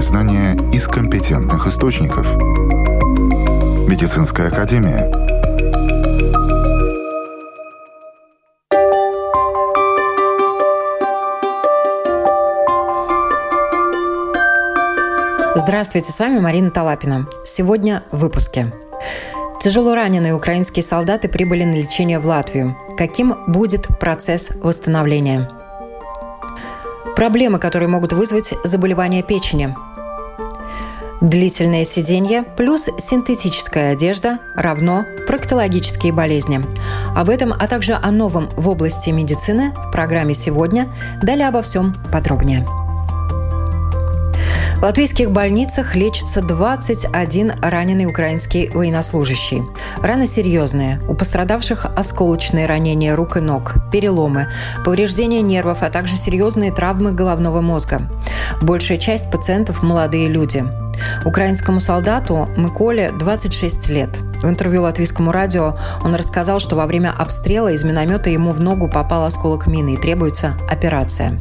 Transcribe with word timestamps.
Проверенные 0.00 0.02
знания 0.02 0.56
из 0.72 0.86
компетентных 0.88 1.66
источников. 1.66 2.26
Медицинская 3.86 4.48
академия. 4.48 5.10
Здравствуйте, 15.54 16.12
с 16.12 16.18
вами 16.18 16.40
Марина 16.40 16.70
Талапина. 16.70 17.26
Сегодня 17.44 18.04
в 18.10 18.20
выпуске. 18.20 18.72
Тяжело 19.60 19.94
раненые 19.94 20.34
украинские 20.34 20.82
солдаты 20.82 21.28
прибыли 21.28 21.64
на 21.64 21.74
лечение 21.74 22.18
в 22.18 22.26
Латвию. 22.26 22.74
Каким 22.96 23.34
будет 23.46 23.86
процесс 23.98 24.50
восстановления? 24.62 25.50
Проблемы, 27.16 27.58
которые 27.58 27.90
могут 27.90 28.14
вызвать 28.14 28.54
заболевание 28.64 29.22
печени. 29.22 29.76
Длительное 31.20 31.84
сиденье 31.84 32.42
плюс 32.42 32.88
синтетическая 32.98 33.92
одежда 33.92 34.38
равно 34.54 35.04
проктологические 35.26 36.14
болезни. 36.14 36.62
Об 37.14 37.28
этом, 37.28 37.52
а 37.52 37.66
также 37.66 37.92
о 37.92 38.10
новом 38.10 38.48
в 38.56 38.68
области 38.70 39.10
медицины 39.10 39.74
в 39.76 39.90
программе 39.90 40.32
«Сегодня». 40.32 40.88
Далее 41.22 41.48
обо 41.48 41.60
всем 41.60 41.94
подробнее. 42.10 42.66
В 44.76 44.82
латвийских 44.82 45.30
больницах 45.30 45.94
лечится 45.94 46.40
21 46.40 47.52
раненый 47.60 48.06
украинский 48.06 48.70
военнослужащий. 48.70 49.62
Раны 49.98 50.26
серьезные. 50.26 51.02
У 51.06 51.14
пострадавших 51.14 51.84
осколочные 51.84 52.64
ранения 52.64 53.14
рук 53.14 53.36
и 53.36 53.40
ног, 53.40 53.74
переломы, 53.92 54.48
повреждения 54.82 55.42
нервов, 55.42 55.82
а 55.82 55.90
также 55.90 56.16
серьезные 56.16 56.72
травмы 56.72 57.12
головного 57.12 57.60
мозга. 57.60 58.00
Большая 58.62 58.96
часть 58.96 59.30
пациентов– 59.30 59.82
молодые 59.82 60.28
люди. 60.28 60.64
Украинскому 61.24 61.80
солдату 61.80 62.48
Миколе 62.56 63.12
26 63.12 63.88
лет. 63.90 64.10
В 64.42 64.48
интервью 64.48 64.82
латвийскому 64.82 65.32
радио 65.32 65.76
он 66.02 66.14
рассказал, 66.14 66.60
что 66.60 66.76
во 66.76 66.86
время 66.86 67.12
обстрела 67.16 67.68
из 67.68 67.84
миномета 67.84 68.30
ему 68.30 68.52
в 68.52 68.60
ногу 68.60 68.88
попал 68.88 69.24
осколок 69.24 69.66
мины 69.66 69.94
и 69.94 69.96
требуется 69.98 70.54
операция. 70.68 71.38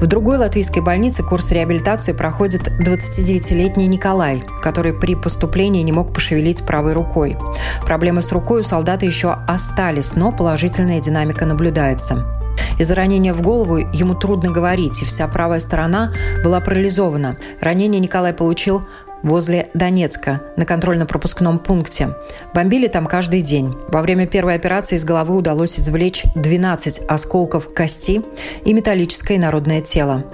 В 0.00 0.06
другой 0.06 0.36
латвийской 0.38 0.80
больнице 0.80 1.22
курс 1.22 1.50
реабилитации 1.50 2.12
проходит 2.12 2.68
29-летний 2.68 3.86
Николай, 3.88 4.44
который 4.62 4.92
при 4.92 5.14
поступлении 5.14 5.82
не 5.82 5.92
мог 5.92 6.12
пошевелить 6.12 6.64
правой 6.64 6.92
рукой. 6.92 7.36
Проблемы 7.84 8.22
с 8.22 8.30
рукой 8.30 8.60
у 8.60 8.64
солдата 8.64 9.06
еще 9.06 9.36
остались, 9.48 10.14
но 10.14 10.32
положительная 10.32 11.00
динамика 11.00 11.46
наблюдается. 11.46 12.35
Из-за 12.78 12.94
ранения 12.94 13.32
в 13.32 13.42
голову 13.42 13.76
ему 13.78 14.14
трудно 14.14 14.50
говорить, 14.50 15.02
и 15.02 15.04
вся 15.04 15.26
правая 15.28 15.60
сторона 15.60 16.12
была 16.42 16.60
парализована. 16.60 17.36
Ранение 17.60 18.00
Николай 18.00 18.32
получил 18.32 18.82
возле 19.22 19.68
Донецка 19.74 20.42
на 20.56 20.64
контрольно-пропускном 20.64 21.58
пункте. 21.58 22.10
Бомбили 22.54 22.86
там 22.86 23.06
каждый 23.06 23.42
день. 23.42 23.76
Во 23.88 24.02
время 24.02 24.26
первой 24.26 24.54
операции 24.54 24.96
из 24.96 25.04
головы 25.04 25.36
удалось 25.36 25.78
извлечь 25.78 26.24
12 26.34 27.00
осколков 27.08 27.72
кости 27.74 28.22
и 28.64 28.72
металлическое 28.72 29.38
народное 29.38 29.80
тело. 29.80 30.24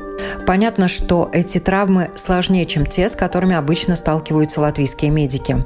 Понятно, 0.46 0.88
что 0.88 1.30
эти 1.32 1.58
травмы 1.58 2.10
сложнее, 2.14 2.66
чем 2.66 2.86
те, 2.86 3.08
с 3.08 3.16
которыми 3.16 3.56
обычно 3.56 3.96
сталкиваются 3.96 4.60
латвийские 4.60 5.10
медики. 5.10 5.64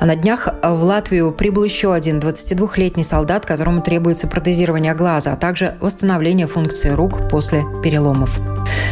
А 0.00 0.06
на 0.06 0.16
днях 0.16 0.48
в 0.62 0.82
Латвию 0.82 1.32
прибыл 1.32 1.64
еще 1.64 1.94
один 1.94 2.18
22-летний 2.18 3.04
солдат, 3.04 3.46
которому 3.46 3.82
требуется 3.82 4.26
протезирование 4.26 4.94
глаза, 4.94 5.32
а 5.32 5.36
также 5.36 5.74
восстановление 5.80 6.46
функции 6.46 6.90
рук 6.90 7.28
после 7.28 7.64
переломов. 7.82 8.38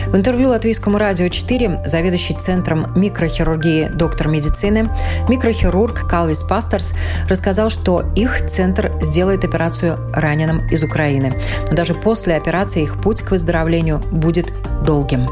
В 0.06 0.16
интервью 0.16 0.48
Латвийскому 0.48 0.98
радио 0.98 1.28
4 1.28 1.82
заведующий 1.86 2.34
центром 2.34 2.92
микрохирургии 2.96 3.88
доктор 3.94 4.28
медицины, 4.28 4.88
микрохирург 5.28 6.08
Калвис 6.08 6.42
Пастерс 6.42 6.94
рассказал, 7.28 7.70
что 7.70 8.04
их 8.16 8.48
центр 8.48 8.92
сделает 9.00 9.44
операцию 9.44 9.98
раненым 10.12 10.66
из 10.68 10.82
Украины. 10.82 11.32
Но 11.68 11.76
даже 11.76 11.94
после 11.94 12.36
операции 12.36 12.82
их 12.82 13.00
путь 13.00 13.22
к 13.22 13.30
выздоровлению 13.30 14.00
будет 14.10 14.52
долгим. 14.84 15.28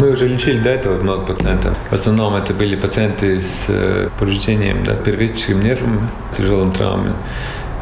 Мы 0.00 0.10
уже 0.12 0.28
лечили 0.28 0.60
до 0.60 0.70
этого 0.70 1.02
много 1.02 1.34
пациентов. 1.34 1.76
В 1.90 1.94
основном 1.94 2.36
это 2.36 2.54
были 2.54 2.76
пациенты 2.76 3.40
с 3.40 3.64
э, 3.68 4.08
повреждением 4.18 4.84
да, 4.84 4.94
первичным 4.94 5.62
нервом, 5.62 6.08
тяжелым 6.36 6.72
травмами. 6.72 7.14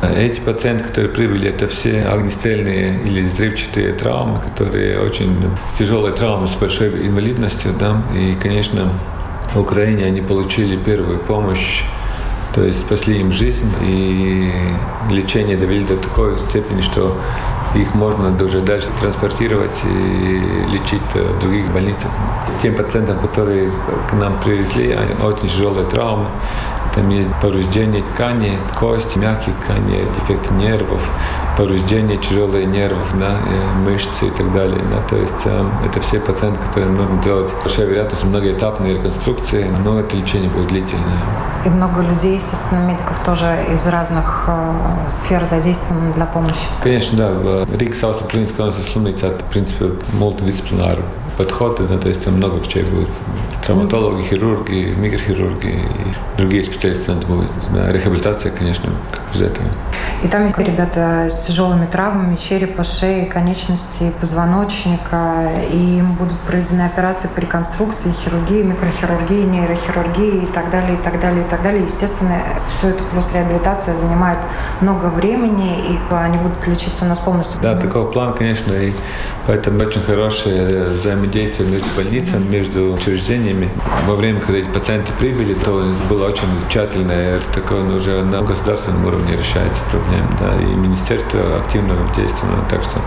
Эти 0.02 0.40
пациенты, 0.40 0.84
которые 0.84 1.10
прибыли, 1.10 1.48
это 1.48 1.68
все 1.68 2.04
огнестрельные 2.04 3.02
или 3.02 3.22
взрывчатые 3.22 3.92
травмы, 3.94 4.40
которые 4.40 5.00
очень 5.00 5.34
тяжелые 5.78 6.14
травмы 6.14 6.48
с 6.48 6.54
большой 6.54 6.88
инвалидностью. 7.06 7.72
Да? 7.78 7.96
И, 8.14 8.36
конечно, 8.40 8.90
в 9.54 9.60
Украине 9.60 10.04
они 10.04 10.20
получили 10.20 10.76
первую 10.76 11.18
помощь, 11.18 11.82
то 12.54 12.62
есть 12.62 12.80
спасли 12.80 13.20
им 13.20 13.32
жизнь, 13.32 13.70
и 13.82 14.52
лечение 15.10 15.56
довели 15.56 15.84
до 15.84 15.96
такой 15.96 16.38
степени, 16.38 16.82
что 16.82 17.16
их 17.76 17.94
можно 17.94 18.30
даже 18.30 18.60
дальше 18.60 18.88
транспортировать 19.00 19.82
и 19.84 20.70
лечить 20.70 21.14
в 21.14 21.40
других 21.40 21.70
больницах. 21.72 22.10
Тем 22.62 22.74
пациентам, 22.74 23.18
которые 23.18 23.70
к 24.10 24.12
нам 24.14 24.40
привезли, 24.40 24.96
очень 25.22 25.48
тяжелые 25.48 25.86
травмы, 25.86 26.26
там 26.96 27.10
есть 27.10 27.28
повреждение 27.42 28.02
ткани, 28.14 28.58
кости, 28.80 29.18
мягкие 29.18 29.54
ткани, 29.62 30.02
дефекты 30.18 30.54
нервов, 30.54 31.00
повреждение 31.56 32.16
тяжелые 32.16 32.64
нервов, 32.64 33.06
да, 33.20 33.36
мышцы 33.84 34.28
и 34.28 34.30
так 34.30 34.50
далее. 34.54 34.80
Да. 34.90 35.02
То 35.08 35.16
есть 35.16 35.42
э, 35.44 35.68
это 35.84 36.00
все 36.00 36.18
пациенты, 36.20 36.58
которым 36.66 36.96
нужно 36.96 37.22
делать 37.22 37.52
большая 37.62 37.86
вероятность 37.86 38.24
многоэтапной 38.24 38.94
реконструкции, 38.94 39.66
но 39.84 40.00
это 40.00 40.16
лечение 40.16 40.48
будет 40.48 40.68
длительное. 40.68 41.18
И 41.66 41.68
много 41.68 42.00
людей, 42.00 42.36
естественно, 42.36 42.78
медиков 42.86 43.18
тоже 43.26 43.66
из 43.74 43.86
разных 43.86 44.44
э, 44.48 45.10
сфер 45.10 45.44
задействованы 45.44 46.14
для 46.14 46.24
помощи. 46.24 46.66
Конечно, 46.82 47.18
да. 47.18 47.64
В 47.66 47.76
Риге 47.76 47.92
Сауса 47.92 48.24
Клиническая 48.24 48.72
сломница, 48.72 49.28
в 49.28 49.50
принципе, 49.50 49.90
мультидисциплинарный 50.14 51.04
подход, 51.36 51.80
да, 51.86 51.98
то 51.98 52.08
есть 52.08 52.24
там 52.24 52.34
много 52.34 52.66
человек 52.66 52.90
будет 52.90 53.08
травматологи, 53.66 54.22
хирурги, 54.22 54.94
микрохирурги 54.96 55.66
и 55.66 56.38
другие 56.38 56.64
специалисты 56.64 57.12
надо 57.12 57.26
будет. 57.26 57.50
Да, 57.74 57.90
рехабилитация, 57.92 58.52
конечно, 58.52 58.90
как 59.10 59.22
без 59.32 59.40
этого. 59.42 59.66
И 60.22 60.28
там 60.28 60.44
есть 60.44 60.58
ребята 60.58 61.28
с 61.28 61.46
тяжелыми 61.46 61.86
травмами 61.86 62.36
черепа, 62.36 62.84
шеи, 62.84 63.24
конечностей, 63.24 64.10
позвоночника. 64.18 65.50
И 65.70 65.98
им 65.98 66.14
будут 66.14 66.38
проведены 66.40 66.82
операции 66.82 67.28
по 67.28 67.40
реконструкции, 67.40 68.12
хирургии, 68.24 68.62
микрохирургии, 68.62 69.44
нейрохирургии 69.44 70.44
и 70.44 70.46
так 70.46 70.70
далее, 70.70 70.94
и 70.94 71.02
так 71.02 71.20
далее, 71.20 71.44
и 71.44 71.48
так 71.48 71.62
далее. 71.62 71.82
Естественно, 71.82 72.40
все 72.70 72.88
это 72.88 73.02
плюс 73.04 73.34
реабилитация 73.34 73.94
занимает 73.94 74.38
много 74.80 75.06
времени, 75.06 75.80
и 75.92 75.98
они 76.14 76.38
будут 76.38 76.66
лечиться 76.66 77.04
у 77.04 77.08
нас 77.08 77.20
полностью. 77.20 77.60
Да, 77.60 77.76
такой 77.76 78.10
план, 78.10 78.32
конечно, 78.34 78.72
и 78.72 78.92
поэтому 79.46 79.82
очень 79.82 80.02
хорошее 80.02 80.84
взаимодействие 80.84 81.68
между 81.68 81.88
больницами, 81.94 82.48
между 82.48 82.94
учреждениями. 82.94 83.68
Во 84.06 84.14
время, 84.14 84.40
когда 84.40 84.58
эти 84.58 84.68
пациенты 84.68 85.12
прибыли, 85.18 85.54
то 85.54 85.84
было 86.08 86.28
очень 86.28 86.48
тщательное, 86.70 87.38
такое 87.54 87.84
уже 87.96 88.24
на 88.24 88.40
государственном 88.40 89.04
уровне 89.04 89.36
решается 89.36 89.80
проблема 89.90 90.05
проблем, 90.06 90.26
да, 90.40 90.60
и 90.60 90.66
министерство 90.66 91.58
активно 91.58 91.94
действует, 92.16 92.68
так 92.68 92.82
что 92.82 92.98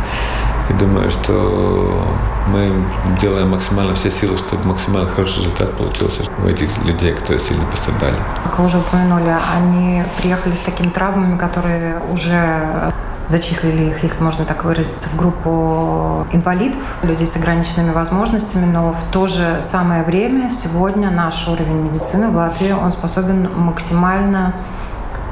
я 0.69 0.75
думаю, 0.75 1.09
что 1.09 2.05
мы 2.47 2.71
делаем 3.19 3.49
максимально 3.49 3.95
все 3.95 4.11
силы, 4.11 4.37
чтобы 4.37 4.67
максимально 4.67 5.09
хороший 5.09 5.39
результат 5.39 5.71
получился 5.73 6.23
у 6.43 6.47
этих 6.47 6.69
людей, 6.85 7.13
которые 7.13 7.39
сильно 7.39 7.65
пострадали. 7.65 8.17
Как 8.43 8.59
вы 8.59 8.65
уже 8.65 8.77
упомянули, 8.77 9.35
они 9.55 10.03
приехали 10.17 10.55
с 10.55 10.59
такими 10.59 10.89
травмами, 10.89 11.37
которые 11.37 11.99
уже 12.11 12.91
зачислили 13.29 13.91
их, 13.91 14.03
если 14.03 14.23
можно 14.23 14.43
так 14.43 14.63
выразиться, 14.63 15.07
в 15.09 15.15
группу 15.15 16.25
инвалидов, 16.31 16.81
людей 17.03 17.27
с 17.27 17.35
ограниченными 17.35 17.91
возможностями, 17.91 18.65
но 18.65 18.91
в 18.91 19.11
то 19.11 19.27
же 19.27 19.57
самое 19.61 20.03
время 20.03 20.49
сегодня 20.49 21.11
наш 21.11 21.47
уровень 21.47 21.83
медицины 21.83 22.29
в 22.29 22.35
Латвии, 22.35 22.71
он 22.71 22.91
способен 22.91 23.47
максимально 23.55 24.53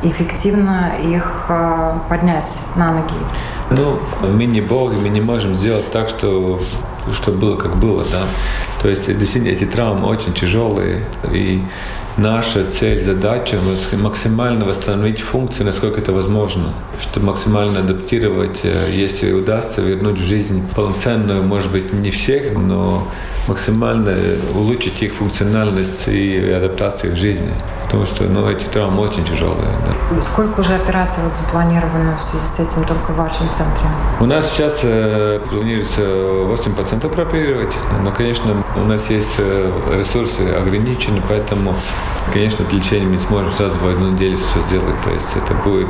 эффективно 0.04 0.92
их 1.04 1.46
э, 1.50 1.94
поднять 2.10 2.62
на 2.76 2.94
ноги? 2.94 3.16
Ну, 3.70 4.00
мы 4.32 4.46
не 4.46 4.62
боги, 4.62 4.96
мы 4.96 5.10
не 5.10 5.22
можем 5.22 5.56
сделать 5.56 5.92
так, 5.92 6.10
что, 6.10 6.60
что 7.12 7.32
было 7.32 7.58
как 7.58 7.76
было, 7.76 8.04
да. 8.12 8.24
То 8.82 8.90
есть, 8.90 9.08
действительно, 9.18 9.52
эти 9.52 9.66
травмы 9.66 10.08
очень 10.08 10.34
тяжелые, 10.34 11.04
и 11.32 11.62
наша 12.18 12.66
цель, 12.70 13.02
задача 13.02 13.58
максимально 13.94 14.66
восстановить 14.66 15.20
функции, 15.20 15.64
насколько 15.64 16.00
это 16.00 16.12
возможно, 16.12 16.74
чтобы 17.02 17.28
максимально 17.28 17.80
адаптировать, 17.80 18.60
э, 18.64 18.90
если 18.94 19.34
удастся 19.34 19.82
вернуть 19.82 20.20
в 20.20 20.24
жизнь 20.24 20.64
полноценную, 20.76 21.44
может 21.44 21.72
быть, 21.72 21.92
не 21.94 22.12
всех, 22.12 22.54
но 22.54 23.08
максимально 23.48 24.16
улучшить 24.56 25.02
их 25.02 25.16
функциональность 25.16 26.08
и 26.08 26.52
адаптацию 26.52 27.14
к 27.14 27.18
жизни. 27.18 27.52
Потому 27.88 28.06
что 28.06 28.26
ну, 28.26 28.48
эти 28.50 28.66
травмы 28.66 29.02
очень 29.02 29.24
тяжелые. 29.24 29.72
Да. 30.12 30.22
Сколько 30.22 30.60
уже 30.60 30.76
операций 30.76 31.24
вот 31.24 31.36
запланировано 31.36 32.18
в 32.18 32.22
связи 32.22 32.46
с 32.46 32.60
этим 32.60 32.84
только 32.84 33.14
в 33.14 33.16
вашем 33.16 33.50
центре? 33.50 33.88
У 34.20 34.26
нас 34.26 34.52
сейчас 34.52 34.82
э, 34.84 35.40
планируется 35.50 36.02
8% 36.02 37.10
прооперировать, 37.10 37.74
но, 38.04 38.12
конечно, 38.12 38.64
у 38.76 38.82
нас 38.82 39.10
есть 39.10 39.36
э, 39.38 39.72
ресурсы 39.98 40.42
ограничены, 40.42 41.22
поэтому, 41.30 41.76
конечно, 42.34 42.66
для 42.66 42.80
лечения 42.80 43.06
мы 43.06 43.14
не 43.14 43.20
сможем 43.20 43.52
сразу 43.54 43.80
в 43.80 43.88
одну 43.88 44.12
неделю 44.12 44.38
все 44.38 44.60
сделать. 44.68 45.02
То 45.06 45.12
есть 45.12 45.30
это 45.36 45.54
будет 45.64 45.88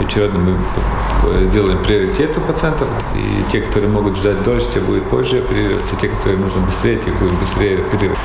очередно 0.00 0.38
мы 0.40 1.46
сделаем 1.46 1.82
приоритет 1.84 2.36
у 2.36 2.40
пациентов, 2.40 2.88
и 3.14 3.52
те, 3.52 3.60
которые 3.60 3.90
могут 3.90 4.16
ждать 4.16 4.42
дольше, 4.42 4.66
те 4.74 4.80
будут 4.80 5.04
позже 5.04 5.38
оперироваться, 5.38 5.94
те, 6.00 6.08
которые 6.08 6.38
нужно 6.38 6.62
быстрее, 6.62 6.96
те 6.96 7.10
будут 7.12 7.34
быстрее 7.38 7.78
оперировать. 7.78 8.18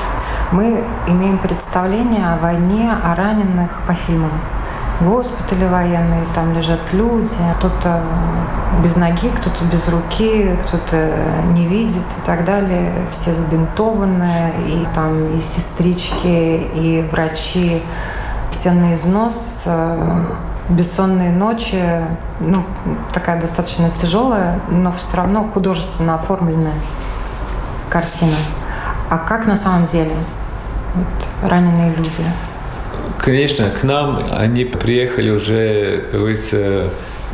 Мы 0.54 0.84
имеем 1.08 1.40
представление 1.40 2.32
о 2.32 2.38
войне, 2.38 2.94
о 3.04 3.16
раненых 3.16 3.72
по 3.88 3.96
фильмам. 3.96 4.30
Госпитали 5.02 5.66
военные, 5.66 6.26
там 6.36 6.54
лежат 6.54 6.94
люди, 6.94 7.36
кто-то 7.58 8.02
без 8.84 8.96
ноги, 8.96 9.30
кто-то 9.30 9.66
без 9.66 9.88
руки, 9.88 10.56
кто-то 10.64 11.10
не 11.54 11.66
видит 11.66 12.06
и 12.20 12.22
так 12.24 12.46
далее. 12.46 12.94
Все 13.10 13.34
забинтованные, 13.34 14.54
и 14.68 14.88
там 14.94 15.36
и 15.36 15.42
сестрички, 15.42 16.68
и 16.76 17.10
врачи, 17.12 17.82
все 18.52 18.74
на 18.74 18.94
износ, 18.94 19.66
бессонные 20.70 21.32
ночи, 21.32 21.84
ну, 22.40 22.64
такая 23.12 23.42
достаточно 23.42 23.90
тяжелая, 23.90 24.60
но 24.70 24.92
все 24.92 25.18
равно 25.18 25.50
художественно 25.52 26.14
оформленная 26.14 26.76
картина. 27.90 28.38
А 29.10 29.18
как 29.18 29.48
на 29.48 29.58
самом 29.58 29.88
деле? 29.88 30.14
Вот, 30.94 31.50
раненые 31.50 31.94
люди? 31.95 32.24
Конечно, 33.19 33.69
к 33.69 33.84
нам 33.84 34.28
они 34.31 34.66
приехали 34.66 35.30
уже, 35.30 36.06
как 36.12 36.19
говорится, 36.19 36.90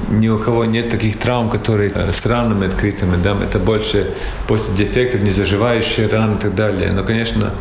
ни 0.10 0.28
у 0.30 0.38
кого 0.38 0.66
нет 0.66 0.90
таких 0.90 1.20
травм, 1.20 1.50
которые 1.50 1.92
э, 1.94 2.12
с 2.12 2.26
ранами 2.26 2.68
открытыми, 2.68 3.22
да, 3.22 3.36
это 3.42 3.60
больше 3.60 4.10
после 4.48 4.74
дефектов, 4.76 5.22
незаживающие 5.22 6.08
раны 6.08 6.36
и 6.36 6.38
так 6.38 6.56
далее. 6.56 6.92
Но, 6.92 7.04
конечно, 7.04 7.54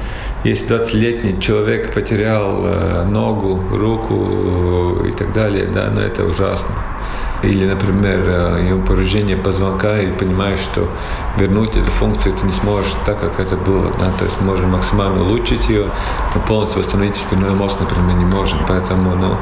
если 0.44 0.76
20-летний 0.76 1.40
человек 1.40 1.92
потерял 1.92 2.64
э, 2.64 3.04
ногу, 3.04 3.60
руку 3.76 5.04
и 5.04 5.12
так 5.12 5.32
далее, 5.32 5.66
да, 5.66 5.90
но 5.90 6.00
это 6.00 6.24
ужасно 6.24 6.74
или, 7.42 7.66
например, 7.66 8.20
э, 8.26 8.66
ему 8.68 8.82
повреждение 8.82 9.36
позвонка 9.36 9.98
и 9.98 10.10
понимаешь, 10.10 10.58
что 10.58 10.88
вернуть 11.36 11.76
эту 11.76 11.90
функцию 11.92 12.34
ты 12.34 12.46
не 12.46 12.52
сможешь 12.52 12.92
так, 13.06 13.20
как 13.20 13.38
это 13.38 13.56
было. 13.56 13.92
Да? 13.98 14.10
То 14.18 14.24
есть 14.24 14.40
можем 14.40 14.70
максимально 14.70 15.22
улучшить 15.22 15.68
ее, 15.68 15.86
но 16.34 16.40
полностью 16.40 16.80
восстановить 16.80 17.16
спинной 17.16 17.50
мозг, 17.50 17.76
например, 17.80 18.16
не 18.16 18.24
можем. 18.24 18.58
Поэтому, 18.66 19.14
ну, 19.14 19.36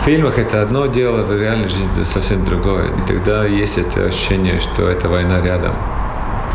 в 0.00 0.04
фильмах 0.04 0.38
это 0.38 0.62
одно 0.62 0.86
дело, 0.86 1.22
в 1.22 1.38
реальной 1.38 1.68
жизни 1.68 1.88
это 1.94 2.06
совсем 2.06 2.44
другое. 2.44 2.86
И 2.86 3.06
тогда 3.06 3.44
есть 3.44 3.76
это 3.76 4.06
ощущение, 4.06 4.60
что 4.60 4.88
эта 4.88 5.08
война 5.08 5.42
рядом. 5.42 5.74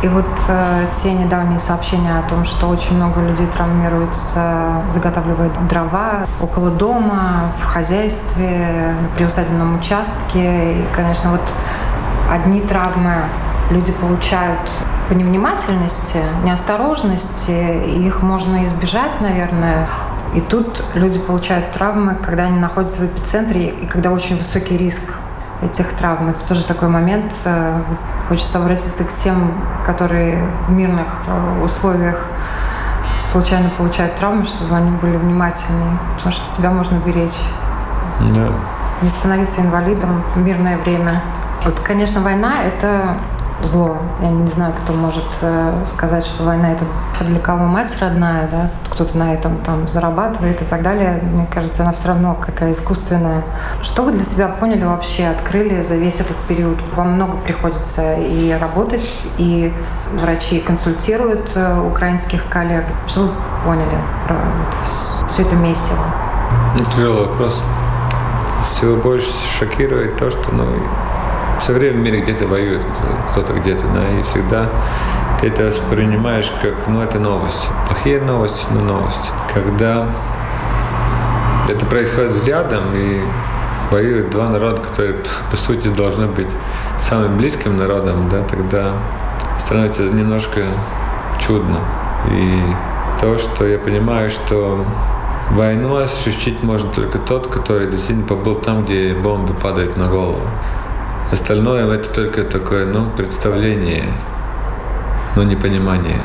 И 0.03 0.07
вот 0.09 0.25
э, 0.50 0.88
те 0.91 1.13
недавние 1.13 1.59
сообщения 1.59 2.19
о 2.19 2.27
том, 2.27 2.44
что 2.44 2.67
очень 2.67 2.97
много 2.97 3.21
людей 3.21 3.47
травмируются, 3.47 4.81
заготавливая 4.89 5.50
дрова 5.69 6.27
около 6.41 6.71
дома, 6.71 7.53
в 7.57 7.63
хозяйстве, 7.63 8.95
на 9.01 9.07
приусадебном 9.15 9.79
участке. 9.79 10.73
И, 10.73 10.85
конечно, 10.94 11.31
вот 11.31 11.41
одни 12.29 12.59
травмы 12.59 13.23
люди 13.71 13.94
получают 13.94 14.59
по 15.07 15.13
невнимательности, 15.13 16.19
неосторожности, 16.44 17.51
и 17.88 18.05
их 18.05 18.21
можно 18.21 18.65
избежать, 18.65 19.21
наверное. 19.21 19.88
И 20.35 20.41
тут 20.41 20.83
люди 20.95 21.17
получают 21.17 21.71
травмы, 21.71 22.15
когда 22.15 22.44
они 22.44 22.59
находятся 22.59 23.03
в 23.03 23.05
эпицентре, 23.05 23.69
и 23.69 23.85
когда 23.85 24.11
очень 24.11 24.38
высокий 24.38 24.75
риск 24.75 25.13
этих 25.63 25.94
травм. 25.94 26.30
Это 26.30 26.45
тоже 26.48 26.63
такой 26.65 26.89
момент. 26.89 27.33
Э, 27.45 27.81
хочется 28.27 28.57
обратиться 28.57 29.04
к 29.04 29.13
тем, 29.13 29.54
которые 29.86 30.44
в 30.68 30.71
мирных 30.71 31.07
э, 31.27 31.63
условиях 31.63 32.18
случайно 33.19 33.69
получают 33.77 34.15
травмы, 34.15 34.44
чтобы 34.44 34.75
они 34.75 34.92
были 34.92 35.18
внимательнее, 35.18 35.98
потому 36.15 36.31
что 36.31 36.45
себя 36.45 36.71
можно 36.71 36.98
беречь. 36.98 37.39
Да. 38.19 38.51
Не 39.01 39.10
становиться 39.10 39.62
инвалидом 39.62 40.24
в 40.36 40.38
мирное 40.38 40.77
время. 40.77 41.21
Вот, 41.63 41.80
конечно, 41.80 42.21
война— 42.21 42.56
это 42.63 43.15
зло. 43.63 43.98
Я 44.21 44.30
не 44.30 44.48
знаю, 44.48 44.74
кто 44.74 44.94
может 44.94 45.25
э, 45.42 45.86
сказать, 45.88 46.25
что 46.25 46.44
война 46.44 46.71
это 46.71 46.86
для 47.21 47.39
кого 47.39 47.65
мать 47.65 47.95
родная, 48.01 48.48
да, 48.51 48.69
кто-то 48.92 49.18
на 49.18 49.33
этом 49.33 49.57
там 49.57 49.88
зарабатывает 49.88 50.62
и 50.62 50.65
так 50.65 50.81
далее. 50.81 51.19
Мне 51.21 51.48
кажется, 51.51 51.83
она 51.83 51.94
все 51.94 52.10
равно 52.10 52.36
какая 52.36 52.71
искусственная. 52.71 53.44
Что 53.81 54.04
вы 54.04 54.12
для 54.12 54.24
себя 54.24 54.48
поняли 54.48 54.83
вообще, 54.83 55.27
открыли 55.27 55.81
за 55.81 55.95
весь 55.95 56.19
этот 56.19 56.38
период? 56.48 56.77
Вам 56.95 57.13
много 57.13 57.38
приходится 57.38 58.15
и 58.15 58.51
работать, 58.60 59.27
и 59.38 59.74
врачи 60.13 60.60
консультируют 60.60 61.51
э, 61.56 61.80
украинских 61.81 62.48
коллег. 62.50 62.86
Что 63.07 63.21
вы 63.21 63.30
поняли 63.65 63.98
про 64.27 64.36
вот 64.36 65.30
все 65.31 65.42
это 65.44 65.56
месиво? 65.56 66.04
Ну, 66.75 66.86
тяжелый 66.86 67.27
вопрос. 67.27 67.62
Всего 68.71 68.95
больше 68.98 69.31
шокирует 69.60 70.18
то, 70.18 70.30
что 70.30 70.51
ну, 70.51 70.65
все 71.63 71.71
время 71.71 71.98
в 71.98 72.01
мире 72.01 72.19
где-то 72.19 72.45
воюет 72.45 72.81
кто-то 73.31 73.54
где-то, 73.54 73.83
да, 73.95 74.19
и 74.19 74.24
всегда 74.24 74.68
ты 75.39 75.48
это 75.48 75.65
воспринимаешь 75.65 76.51
как, 76.62 76.88
ну, 76.88 77.01
это 77.01 77.19
новость. 77.19 77.69
Плохие 77.88 78.21
новости, 78.21 78.65
но 78.71 78.81
новости. 78.81 79.30
Когда 79.54 80.06
это 81.69 81.86
происходит 81.86 82.45
рядом, 82.45 82.83
и 82.94 83.21
воюют 83.92 84.30
два 84.30 84.50
народа, 84.50 84.81
которые, 84.81 85.15
по 85.51 85.56
сути, 85.56 85.88
должны 85.88 86.27
быть 86.27 86.48
самым 87.00 87.38
близким 87.38 87.77
народом, 87.77 88.27
да, 88.30 88.42
тогда 88.44 88.94
становится 89.57 90.04
немножко 90.04 90.65
чудно. 91.45 91.80
И 92.30 92.60
то, 93.21 93.38
что 93.38 93.65
я 93.65 93.80
понимаю, 93.80 94.30
что 94.30 94.86
войну 95.51 95.95
ощутить 95.95 96.62
может 96.62 96.94
только 96.94 97.19
тот, 97.19 97.48
который 97.48 97.89
действительно 97.89 98.27
побыл 98.27 98.56
там, 98.56 98.83
где 98.83 99.13
бомбы 99.13 99.54
падают 99.54 99.95
на 99.95 100.07
голову. 100.07 100.42
Остальное 101.33 101.91
это 101.91 102.13
только 102.13 102.44
такое, 102.44 102.85
ну, 102.85 103.09
представление, 103.09 104.06
но 105.35 105.41
не 105.41 105.56
понимание. 105.56 106.21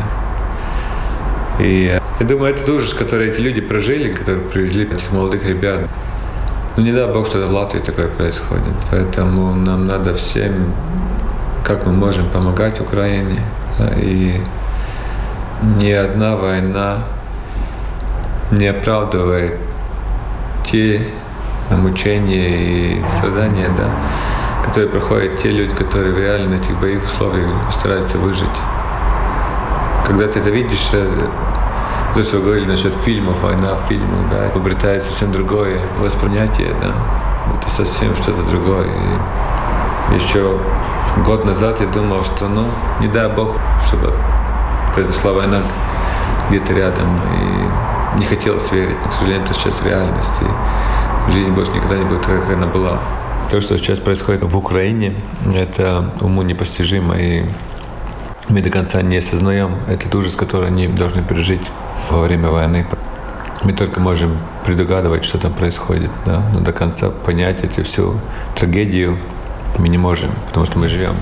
И 1.59 1.99
я 2.21 2.27
думаю, 2.27 2.55
это 2.55 2.71
ужас, 2.71 2.93
который 2.93 3.29
эти 3.31 3.41
люди 3.41 3.63
прожили, 3.63 4.13
которые 4.13 4.45
привезли 4.45 4.85
этих 4.85 5.11
молодых 5.11 5.47
ребят. 5.47 5.81
Ну, 6.77 6.83
не 6.83 6.93
дай 6.93 7.11
бог, 7.11 7.27
что 7.27 7.39
в 7.47 7.51
Латвии 7.51 7.81
такое 7.81 8.09
происходит. 8.09 8.75
Поэтому 8.91 9.55
нам 9.55 9.87
надо 9.87 10.15
всем, 10.15 10.75
как 11.65 11.87
мы 11.87 11.93
можем 11.93 12.29
помогать 12.29 12.79
Украине. 12.79 13.41
И 13.97 14.39
ни 15.79 15.91
одна 15.91 16.37
война 16.37 16.99
не 18.51 18.67
оправдывает 18.67 19.55
те 20.71 21.09
мучения 21.71 22.99
и 22.99 23.03
страдания, 23.17 23.71
да, 23.75 23.89
которые 24.69 24.91
проходят 24.91 25.39
те 25.39 25.49
люди, 25.49 25.75
которые 25.75 26.13
в 26.13 26.19
реально 26.19 26.57
этих 26.57 26.79
боевых 26.79 27.05
условиях 27.07 27.49
стараются 27.73 28.19
выжить. 28.19 28.47
Когда 30.07 30.27
ты 30.27 30.41
это 30.41 30.51
видишь, 30.51 30.89
э, 30.93 31.29
то, 32.15 32.23
что 32.23 32.37
вы 32.37 32.43
говорили 32.43 32.67
насчет 32.67 32.93
фильмов, 33.05 33.35
война 33.43 33.77
фильмов, 33.89 34.31
да, 34.31 34.47
обретает 34.55 35.05
совсем 35.05 35.33
другое 35.33 35.81
восприятие, 35.99 36.75
да. 36.81 36.93
Это 37.61 37.71
совсем 37.71 38.15
что-то 38.17 38.43
другое. 38.43 38.87
И 40.11 40.15
еще 40.15 40.59
год 41.25 41.47
назад 41.47 41.81
я 41.81 41.87
думал, 41.87 42.23
что, 42.25 42.47
ну, 42.47 42.65
не 43.01 43.09
дай 43.09 43.29
бог, 43.29 43.57
чтобы 43.87 44.13
произошла 44.95 45.33
война 45.33 45.63
где-то 46.51 46.75
рядом. 46.75 47.09
И 47.35 48.19
не 48.19 48.27
хотелось 48.27 48.71
верить. 48.71 48.97
Но, 49.03 49.11
к 49.11 49.15
сожалению, 49.15 49.45
это 49.45 49.55
сейчас 49.55 49.83
реальность. 49.83 50.43
И 50.43 51.33
жизнь 51.33 51.51
больше 51.53 51.73
никогда 51.73 51.97
не 51.97 52.05
будет 52.05 52.21
такая, 52.23 52.41
как 52.41 52.55
она 52.55 52.67
была. 52.67 52.99
То, 53.51 53.63
что 53.63 53.79
сейчас 53.79 53.99
происходит 53.99 54.43
в 54.43 54.55
Украине, 54.59 55.15
это 55.55 56.11
уму 56.21 56.43
непостижимо, 56.43 57.19
и 57.19 57.47
мы 58.51 58.61
до 58.61 58.69
конца 58.69 59.01
не 59.01 59.17
осознаем 59.17 59.77
этот 59.89 60.15
ужас, 60.15 60.35
который 60.35 60.69
они 60.69 60.87
должны 60.87 61.23
пережить 61.23 61.63
во 62.11 62.21
время 62.21 62.51
войны. 62.51 62.87
Мы 63.63 63.73
только 63.73 64.01
можем 64.01 64.37
предугадывать, 64.67 65.25
что 65.25 65.39
там 65.39 65.55
происходит, 65.55 66.11
да? 66.27 66.43
но 66.53 66.61
до 66.61 66.75
конца 66.75 67.09
понять 67.09 67.65
эту 67.65 67.85
всю 67.85 68.21
трагедию 68.55 69.17
мы 69.79 69.89
не 69.89 69.99
можем, 69.99 70.31
потому 70.49 70.67
что 70.67 70.79
мы 70.79 70.89
живем 70.89 71.17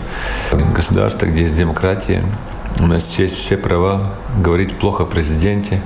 в 0.50 0.72
государстве, 0.72 1.30
где 1.30 1.42
есть 1.42 1.54
демократия, 1.54 2.24
у 2.80 2.88
нас 2.88 3.04
есть 3.18 3.36
все 3.36 3.56
права 3.56 4.14
говорить 4.36 4.76
плохо 4.76 5.04
о 5.04 5.06
президенте, 5.06 5.80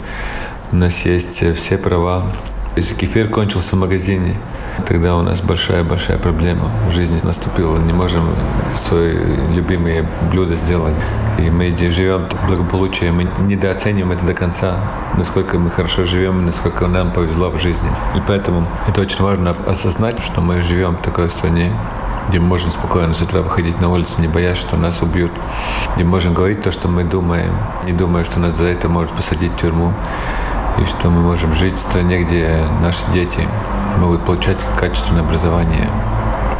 у 0.73 0.77
нас 0.77 1.05
есть 1.05 1.43
все 1.59 1.77
права. 1.77 2.33
Если 2.77 2.95
кефир 2.95 3.29
кончился 3.29 3.77
в 3.77 3.79
магазине, 3.79 4.37
тогда 4.87 5.17
у 5.17 5.23
нас 5.23 5.41
большая-большая 5.41 6.19
проблема 6.19 6.71
в 6.89 6.93
жизни 6.93 7.21
наступила. 7.23 7.79
Не 7.79 7.93
можем 7.93 8.25
свои 8.89 9.17
любимые 9.55 10.07
блюда 10.31 10.57
сделать. 10.57 10.95
И 11.39 11.51
мы 11.51 11.71
живем 11.77 12.27
в 12.29 12.47
благополучии, 12.47 13.11
мы 13.11 13.29
недооцениваем 13.47 14.13
это 14.13 14.27
до 14.27 14.35
конца, 14.35 14.77
насколько 15.17 15.59
мы 15.59 15.71
хорошо 15.71 16.05
живем, 16.05 16.45
насколько 16.45 16.87
нам 16.87 17.13
повезло 17.13 17.51
в 17.51 17.59
жизни. 17.59 17.91
И 18.15 18.21
поэтому 18.27 18.67
это 18.87 19.01
очень 19.01 19.23
важно 19.23 19.55
осознать, 19.67 20.19
что 20.21 20.41
мы 20.41 20.61
живем 20.63 20.97
в 20.97 21.03
такой 21.03 21.31
стране, 21.31 21.73
где 22.29 22.39
мы 22.39 22.47
можем 22.47 22.71
спокойно 22.71 23.15
с 23.15 23.21
утра 23.21 23.41
выходить 23.41 23.81
на 23.81 23.91
улицу, 23.91 24.13
не 24.19 24.29
боясь, 24.29 24.59
что 24.59 24.77
нас 24.77 25.03
убьют, 25.03 25.33
где 25.95 26.05
мы 26.05 26.11
можем 26.11 26.35
говорить 26.35 26.63
то, 26.63 26.71
что 26.71 26.89
мы 26.89 27.05
думаем, 27.05 27.53
не 27.85 27.93
думая, 27.93 28.25
что 28.25 28.39
нас 28.39 28.55
за 28.55 28.67
это 28.67 28.89
может 28.89 29.13
посадить 29.13 29.53
в 29.53 29.57
тюрьму, 29.57 29.93
и 30.81 30.85
что 30.87 31.11
мы 31.11 31.21
можем 31.21 31.55
жить 31.55 31.75
в 31.75 31.81
стране, 31.81 32.23
где 32.23 32.65
наши 32.81 33.01
дети 33.13 33.47
могут 33.99 34.25
получать 34.25 34.57
качественное 34.79 35.23
образование. 35.23 35.89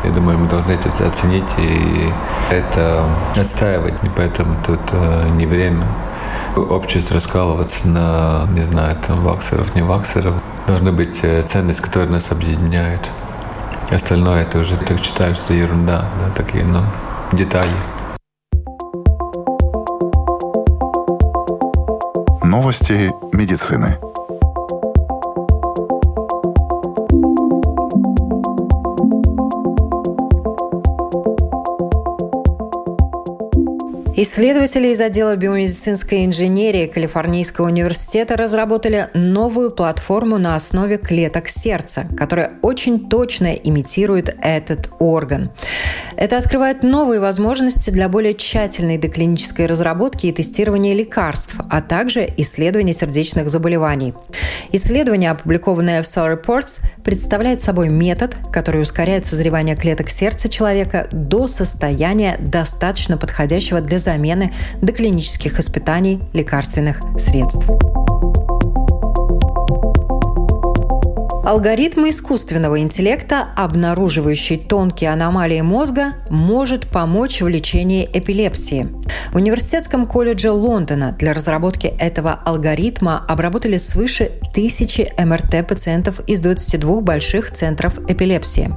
Я 0.05 0.11
думаю, 0.11 0.39
мы 0.39 0.49
должны 0.49 0.73
это 0.73 0.89
оценить 1.07 1.45
и 1.59 2.11
это 2.51 3.05
отстаивать. 3.37 3.95
И 4.03 4.11
поэтому 4.15 4.57
тут 4.67 4.81
э, 4.93 5.29
не 5.37 5.47
время 5.47 5.87
общество 6.57 7.17
раскалываться 7.17 7.87
на, 7.89 8.47
не 8.53 8.63
знаю, 8.63 8.97
там, 9.07 9.21
ваксеров, 9.21 9.75
не 9.75 9.83
ваксеров. 9.83 10.35
Должны 10.67 10.93
быть 10.93 11.19
э, 11.23 11.43
ценности, 11.51 11.83
которые 11.83 12.11
нас 12.11 12.31
объединяют. 12.31 13.09
Остальное 13.91 14.43
это 14.43 14.59
уже 14.59 14.77
так 14.77 15.03
считаю, 15.03 15.35
что 15.35 15.53
ерунда, 15.53 16.05
да, 16.21 16.33
такие, 16.35 16.65
ну, 16.65 16.81
детали. 17.33 17.71
Новости 22.43 23.13
медицины. 23.33 23.99
Исследователи 34.23 34.89
из 34.89 35.01
отдела 35.01 35.35
биомедицинской 35.35 36.27
инженерии 36.27 36.87
Калифорнийского 36.87 37.69
университета 37.69 38.37
разработали 38.37 39.09
новую 39.15 39.71
платформу 39.71 40.37
на 40.37 40.57
основе 40.57 40.99
клеток 40.99 41.49
сердца, 41.49 42.07
которая 42.19 42.53
очень 42.61 43.09
точно 43.09 43.55
имитирует 43.55 44.37
этот 44.43 44.91
орган. 44.99 45.51
Это 46.17 46.37
открывает 46.37 46.83
новые 46.83 47.19
возможности 47.19 47.89
для 47.89 48.11
более 48.11 48.35
тщательной 48.35 48.99
доклинической 48.99 49.65
разработки 49.65 50.27
и 50.27 50.33
тестирования 50.33 50.93
лекарств, 50.93 51.57
а 51.71 51.81
также 51.81 52.29
исследования 52.37 52.93
сердечных 52.93 53.49
заболеваний. 53.49 54.13
Исследование, 54.71 55.31
опубликованное 55.31 56.03
в 56.03 56.05
Cell 56.05 56.39
Reports, 56.39 56.83
представляет 57.03 57.63
собой 57.63 57.89
метод, 57.89 58.37
который 58.53 58.83
ускоряет 58.83 59.25
созревание 59.25 59.77
клеток 59.77 60.11
сердца 60.11 60.51
человека 60.51 61.09
до 61.11 61.47
состояния, 61.47 62.37
достаточно 62.39 63.17
подходящего 63.17 63.81
для 63.81 63.99
замены 64.11 64.53
доклинических 64.83 65.61
испытаний 65.61 66.21
лекарственных 66.33 67.01
средств. 67.17 67.65
Алгоритм 71.43 72.07
искусственного 72.07 72.81
интеллекта, 72.81 73.49
обнаруживающий 73.57 74.59
тонкие 74.59 75.11
аномалии 75.11 75.63
мозга, 75.63 76.13
может 76.29 76.87
помочь 76.87 77.41
в 77.41 77.49
лечении 77.49 78.09
эпилепсии. 78.13 78.89
В 79.33 79.37
Университетском 79.37 80.07
колледже 80.07 80.51
Лондона 80.51 81.13
для 81.19 81.33
разработки 81.33 81.87
этого 81.87 82.33
алгоритма 82.45 83.25
обработали 83.27 83.79
свыше 83.79 84.33
тысячи 84.53 85.13
МРТ 85.17 85.67
пациентов 85.67 86.21
из 86.27 86.41
22 86.41 87.01
больших 87.01 87.51
центров 87.53 87.99
эпилепсии. 88.07 88.71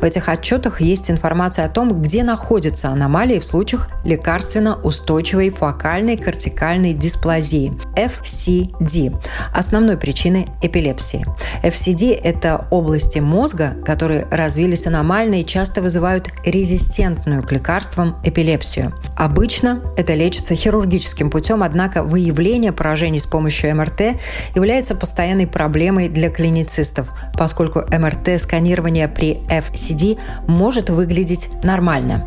В 0.00 0.04
этих 0.04 0.28
отчетах 0.28 0.80
есть 0.80 1.10
информация 1.10 1.66
о 1.66 1.68
том, 1.68 2.02
где 2.02 2.24
находятся 2.24 2.88
аномалии 2.88 3.38
в 3.38 3.44
случаях 3.44 3.88
лекарственно-устойчивой 4.04 5.50
фокальной 5.50 6.16
кортикальной 6.16 6.94
дисплазии– 6.94 7.72
FCD, 7.96 9.16
основной 9.52 9.96
причины 9.96 10.48
эпилепсии. 10.62 11.24
FCD 11.62 12.07
это 12.12 12.66
области 12.70 13.18
мозга, 13.18 13.76
которые 13.84 14.26
развились 14.30 14.86
аномально 14.86 15.40
и 15.40 15.44
часто 15.44 15.82
вызывают 15.82 16.28
резистентную 16.44 17.42
к 17.42 17.52
лекарствам 17.52 18.16
эпилепсию. 18.24 18.92
Обычно 19.16 19.82
это 19.96 20.14
лечится 20.14 20.54
хирургическим 20.54 21.30
путем, 21.30 21.62
однако 21.62 22.02
выявление 22.02 22.72
поражений 22.72 23.18
с 23.18 23.26
помощью 23.26 23.74
МРТ 23.74 24.18
является 24.54 24.94
постоянной 24.94 25.46
проблемой 25.46 26.08
для 26.08 26.30
клиницистов, 26.30 27.08
поскольку 27.34 27.80
МРТ-сканирование 27.80 29.08
при 29.08 29.40
FCD 29.48 30.18
может 30.46 30.90
выглядеть 30.90 31.48
нормально. 31.64 32.26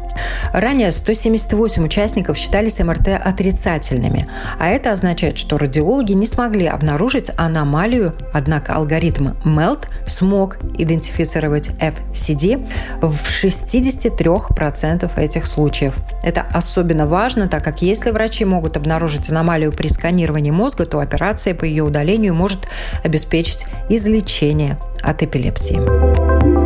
Ранее 0.53 0.91
178 0.91 1.85
участников 1.85 2.37
считались 2.37 2.79
МРТ 2.79 3.09
отрицательными, 3.23 4.27
а 4.59 4.67
это 4.67 4.91
означает, 4.91 5.37
что 5.37 5.57
радиологи 5.57 6.11
не 6.11 6.25
смогли 6.25 6.65
обнаружить 6.65 7.31
аномалию, 7.37 8.13
однако 8.33 8.75
алгоритм 8.75 9.29
MELT 9.45 9.70
Год 9.71 9.87
смог 10.05 10.57
идентифицировать 10.77 11.69
FCD 11.79 12.69
в 13.01 13.15
63% 13.15 15.09
этих 15.17 15.45
случаев. 15.45 15.95
Это 16.23 16.45
особенно 16.51 17.05
важно, 17.05 17.47
так 17.47 17.63
как 17.63 17.81
если 17.81 18.11
врачи 18.11 18.43
могут 18.43 18.75
обнаружить 18.75 19.29
аномалию 19.29 19.71
при 19.71 19.87
сканировании 19.87 20.51
мозга, 20.51 20.85
то 20.85 20.99
операция 20.99 21.55
по 21.55 21.63
ее 21.63 21.83
удалению 21.83 22.33
может 22.33 22.67
обеспечить 23.01 23.65
излечение 23.87 24.77
от 25.01 25.23
эпилепсии. 25.23 26.60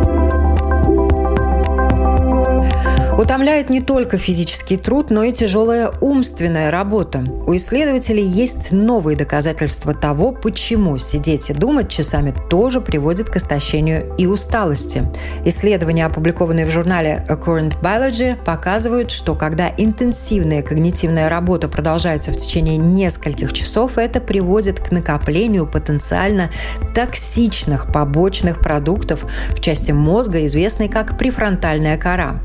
Утомляет 3.18 3.70
не 3.70 3.80
только 3.80 4.18
физический 4.18 4.76
труд, 4.76 5.08
но 5.08 5.24
и 5.24 5.32
тяжелая 5.32 5.90
умственная 6.02 6.70
работа. 6.70 7.24
У 7.46 7.56
исследователей 7.56 8.22
есть 8.22 8.72
новые 8.72 9.16
доказательства 9.16 9.94
того, 9.94 10.32
почему 10.32 10.98
сидеть 10.98 11.48
и 11.48 11.54
думать 11.54 11.88
часами 11.88 12.34
тоже 12.50 12.82
приводит 12.82 13.30
к 13.30 13.36
истощению 13.36 14.14
и 14.18 14.26
усталости. 14.26 15.02
Исследования, 15.46 16.04
опубликованные 16.04 16.66
в 16.66 16.70
журнале 16.70 17.24
Current 17.26 17.80
Biology, 17.80 18.36
показывают, 18.44 19.10
что 19.10 19.34
когда 19.34 19.72
интенсивная 19.78 20.60
когнитивная 20.60 21.30
работа 21.30 21.68
продолжается 21.68 22.32
в 22.32 22.36
течение 22.36 22.76
нескольких 22.76 23.54
часов, 23.54 23.96
это 23.96 24.20
приводит 24.20 24.78
к 24.78 24.90
накоплению 24.90 25.66
потенциально 25.66 26.50
токсичных 26.94 27.90
побочных 27.90 28.60
продуктов 28.60 29.24
в 29.48 29.60
части 29.60 29.92
мозга, 29.92 30.44
известной 30.44 30.90
как 30.90 31.16
префронтальная 31.16 31.96
кора. 31.96 32.42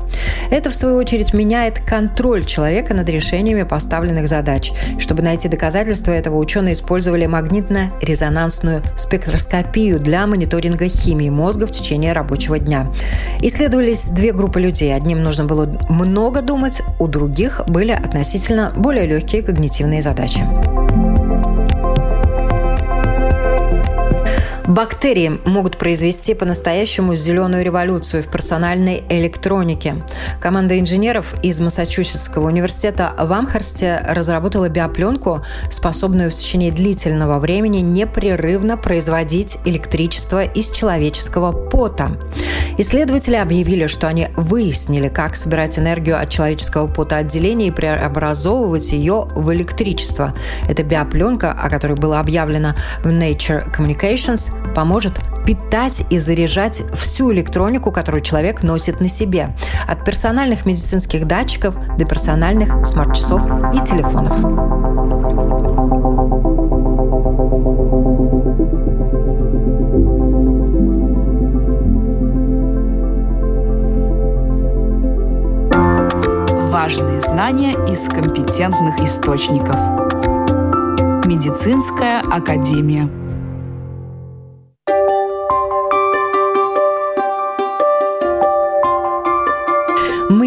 Это, 0.50 0.61
в 0.70 0.74
свою 0.74 0.96
очередь, 0.96 1.34
меняет 1.34 1.78
контроль 1.80 2.44
человека 2.44 2.94
над 2.94 3.08
решениями 3.08 3.62
поставленных 3.62 4.28
задач. 4.28 4.72
Чтобы 4.98 5.22
найти 5.22 5.48
доказательства 5.48 6.12
этого, 6.12 6.36
ученые 6.36 6.74
использовали 6.74 7.26
магнитно-резонансную 7.26 8.82
спектроскопию 8.96 9.98
для 9.98 10.26
мониторинга 10.26 10.88
химии 10.88 11.30
мозга 11.30 11.66
в 11.66 11.70
течение 11.70 12.12
рабочего 12.12 12.58
дня. 12.58 12.86
Исследовались 13.40 14.06
две 14.08 14.32
группы 14.32 14.60
людей. 14.60 14.94
Одним 14.94 15.22
нужно 15.22 15.44
было 15.44 15.66
много 15.88 16.42
думать, 16.42 16.82
у 16.98 17.06
других 17.06 17.60
были 17.66 17.92
относительно 17.92 18.72
более 18.76 19.06
легкие 19.06 19.42
когнитивные 19.42 20.02
задачи. 20.02 20.42
Бактерии 24.66 25.40
могут 25.44 25.76
произвести 25.76 26.34
по-настоящему 26.34 27.16
зеленую 27.16 27.64
революцию 27.64 28.22
в 28.22 28.28
персональной 28.28 29.02
электронике. 29.08 29.96
Команда 30.40 30.78
инженеров 30.78 31.34
из 31.42 31.58
Массачусетского 31.58 32.46
университета 32.46 33.12
в 33.18 33.32
Амхерсте 33.32 34.00
разработала 34.06 34.68
биопленку, 34.68 35.42
способную 35.68 36.30
в 36.30 36.34
течение 36.34 36.70
длительного 36.70 37.40
времени 37.40 37.78
непрерывно 37.78 38.76
производить 38.76 39.58
электричество 39.64 40.44
из 40.44 40.70
человеческого 40.70 41.52
пота. 41.52 42.16
Исследователи 42.78 43.36
объявили, 43.36 43.88
что 43.88 44.06
они 44.06 44.28
выяснили, 44.36 45.08
как 45.08 45.34
собирать 45.34 45.78
энергию 45.78 46.20
от 46.20 46.30
человеческого 46.30 46.86
потоотделения 46.86 47.66
и 47.66 47.72
преобразовывать 47.72 48.92
ее 48.92 49.26
в 49.34 49.52
электричество. 49.52 50.34
Эта 50.68 50.84
биопленка, 50.84 51.50
о 51.50 51.68
которой 51.68 51.94
было 51.94 52.20
объявлено 52.20 52.74
в 53.02 53.08
Nature 53.08 53.74
Communications, 53.76 54.51
поможет 54.74 55.20
питать 55.44 56.04
и 56.10 56.18
заряжать 56.18 56.82
всю 56.94 57.32
электронику, 57.32 57.90
которую 57.90 58.22
человек 58.22 58.62
носит 58.62 59.00
на 59.00 59.08
себе. 59.08 59.54
От 59.86 60.04
персональных 60.04 60.66
медицинских 60.66 61.26
датчиков 61.26 61.74
до 61.98 62.04
персональных 62.04 62.86
смарт-часов 62.86 63.42
и 63.74 63.84
телефонов. 63.84 64.32
Важные 76.70 77.20
знания 77.20 77.72
из 77.88 78.08
компетентных 78.08 78.98
источников. 79.00 79.76
Медицинская 81.24 82.20
академия. 82.20 83.08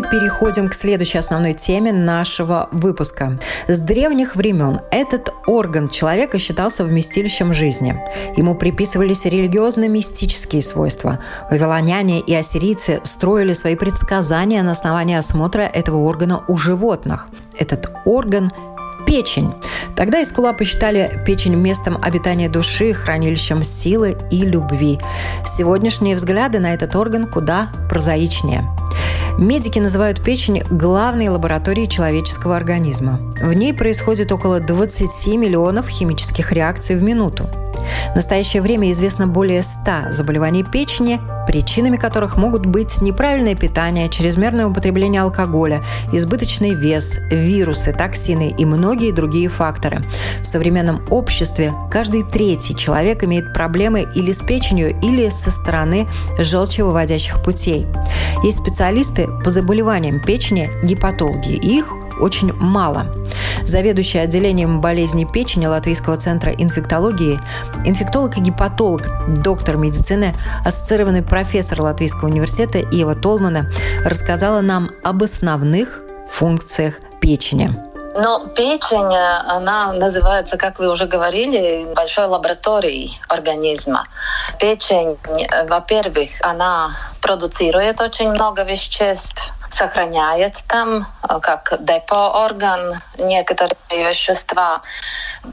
Переходим 0.05 0.69
к 0.69 0.74
следующей 0.74 1.17
основной 1.17 1.53
теме 1.53 1.91
нашего 1.91 2.69
выпуска. 2.71 3.38
С 3.67 3.79
древних 3.79 4.35
времен 4.35 4.79
этот 4.91 5.33
орган 5.47 5.89
человека 5.89 6.38
считался 6.39 6.83
вместилищем 6.83 7.53
жизни. 7.53 8.00
Ему 8.38 8.55
приписывались 8.55 9.25
религиозно-мистические 9.25 10.62
свойства. 10.62 11.19
Вавилоняне 11.50 12.19
и 12.21 12.33
ассирийцы 12.33 13.01
строили 13.03 13.53
свои 13.53 13.75
предсказания 13.75 14.63
на 14.63 14.71
основании 14.71 15.15
осмотра 15.15 15.62
этого 15.62 15.97
органа 15.97 16.43
у 16.47 16.57
животных. 16.57 17.27
Этот 17.57 17.91
орган 18.05 18.51
печень. 19.15 19.53
Тогда 19.95 20.22
Искула 20.22 20.51
посчитали 20.51 21.22
печень 21.25 21.55
местом 21.55 21.98
обитания 22.01 22.50
души, 22.50 22.93
хранилищем 22.93 23.63
силы 23.63 24.17
и 24.29 24.41
любви. 24.41 25.00
Сегодняшние 25.45 26.17
взгляды 26.17 26.60
на 26.60 26.74
этот 26.74 26.98
орган 26.98 27.25
куда 27.25 27.69
прозаичнее. 27.89 28.67
Медики 29.38 29.79
называют 29.79 30.22
печень 30.22 30.63
главной 30.69 31.29
лабораторией 31.29 31.88
человеческого 31.88 32.57
организма. 32.57 33.22
В 33.39 33.53
ней 33.53 33.74
происходит 33.74 34.34
около 34.34 34.60
20 34.60 35.27
миллионов 35.38 35.88
химических 35.88 36.51
реакций 36.51 36.98
в 36.98 37.03
минуту. 37.03 37.50
В 38.11 38.15
настоящее 38.15 38.61
время 38.61 38.91
известно 38.91 39.27
более 39.27 39.63
100 39.63 40.11
заболеваний 40.11 40.63
печени, 40.63 41.19
причинами 41.47 41.97
которых 41.97 42.37
могут 42.37 42.65
быть 42.65 43.01
неправильное 43.01 43.55
питание, 43.55 44.09
чрезмерное 44.09 44.67
употребление 44.67 45.21
алкоголя, 45.21 45.83
избыточный 46.11 46.73
вес, 46.73 47.19
вирусы, 47.29 47.93
токсины 47.93 48.53
и 48.57 48.65
многие 48.65 49.11
другие 49.11 49.49
факторы. 49.49 50.01
В 50.41 50.45
современном 50.45 51.01
обществе 51.09 51.73
каждый 51.91 52.23
третий 52.23 52.75
человек 52.75 53.23
имеет 53.23 53.53
проблемы 53.53 54.07
или 54.15 54.31
с 54.31 54.41
печенью, 54.41 54.99
или 55.01 55.29
со 55.29 55.51
стороны 55.51 56.07
желчевыводящих 56.39 57.43
путей. 57.43 57.85
Есть 58.43 58.59
специалисты 58.59 59.27
по 59.43 59.49
заболеваниям 59.49 60.19
печени, 60.21 60.69
гепатологи. 60.83 61.53
Их 61.53 61.93
очень 62.19 62.53
мало. 62.53 63.07
Заведующая 63.65 64.24
отделением 64.24 64.81
болезней 64.81 65.25
печени 65.25 65.65
Латвийского 65.65 66.17
центра 66.17 66.51
инфектологии, 66.51 67.39
инфектолог 67.84 68.38
и 68.38 68.41
гепатолог, 68.41 69.03
доктор 69.41 69.77
медицины, 69.77 70.36
ассоциированный 70.63 71.24
профессор 71.24 71.81
Латвийского 71.81 72.29
университета 72.29 72.79
Ева 72.91 73.15
Толмана 73.15 73.72
рассказала 74.03 74.62
нам 74.62 74.89
об 75.03 75.24
основных 75.24 76.01
функциях 76.31 76.95
печени. 77.19 77.75
Но 78.17 78.39
печень, 78.55 79.13
она 79.50 79.91
называется, 79.91 80.55
как 80.57 80.79
вы 80.79 80.89
уже 80.89 81.05
говорили, 81.05 81.86
большой 81.95 82.27
лабораторией 82.27 83.19
организма. 83.27 84.07
Печень, 84.57 85.17
во-первых, 85.67 86.29
она 86.41 86.95
продуцирует 87.19 88.00
очень 88.00 88.29
много 88.29 88.63
веществ, 88.63 89.51
сохраняет 89.69 90.55
там, 90.67 91.07
э, 91.24 91.39
как 91.41 91.74
депо 91.79 92.43
орган, 92.45 92.93
некоторые 93.17 93.75
вещества. 93.89 94.81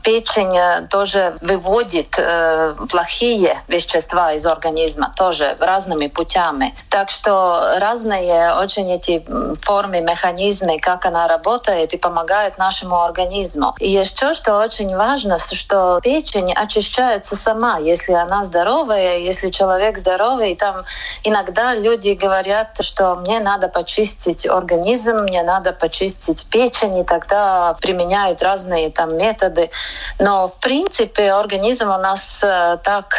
Печень 0.03 0.89
тоже 0.89 1.37
выводит 1.41 2.17
э, 2.19 2.75
плохие 2.91 3.61
вещества 3.69 4.33
из 4.33 4.47
организма, 4.47 5.13
тоже 5.17 5.57
разными 5.61 6.09
путями. 6.09 6.75
Так 6.91 7.11
что 7.11 7.77
разные 7.79 8.55
очень 8.55 8.91
эти 8.91 9.25
формы, 9.61 10.01
механизмы, 10.01 10.79
как 10.79 11.07
она 11.07 11.29
работает 11.29 11.95
и 11.95 11.99
помогает 11.99 12.59
нашему 12.59 13.03
организму. 13.03 13.75
И 13.79 13.91
еще 13.91 14.35
что 14.35 14.59
очень 14.59 14.95
важно, 14.97 15.39
что 15.39 16.01
печень 16.03 16.53
очищается 16.53 17.37
сама, 17.37 17.79
если 17.79 18.13
она 18.13 18.43
здоровая, 18.43 19.19
если 19.19 19.51
человек 19.51 19.99
здоровый. 19.99 20.55
Там 20.57 20.85
иногда 21.25 21.75
люди 21.75 22.11
говорят, 22.11 22.79
что 22.81 23.15
мне 23.17 23.41
надо 23.41 23.69
почистить 23.69 24.47
организм, 24.47 25.19
мне 25.19 25.43
надо 25.43 25.73
почистить 25.73 26.47
печень, 26.49 26.99
и 26.99 27.05
тогда 27.05 27.77
применяют 27.81 28.43
разные 28.43 28.91
там 28.91 29.17
методы. 29.17 29.71
Но 30.19 30.49
в 30.49 30.57
принципе 30.59 31.33
организм 31.33 31.91
у 31.91 31.99
нас 31.99 32.43
э, 32.43 32.79
так 32.83 33.19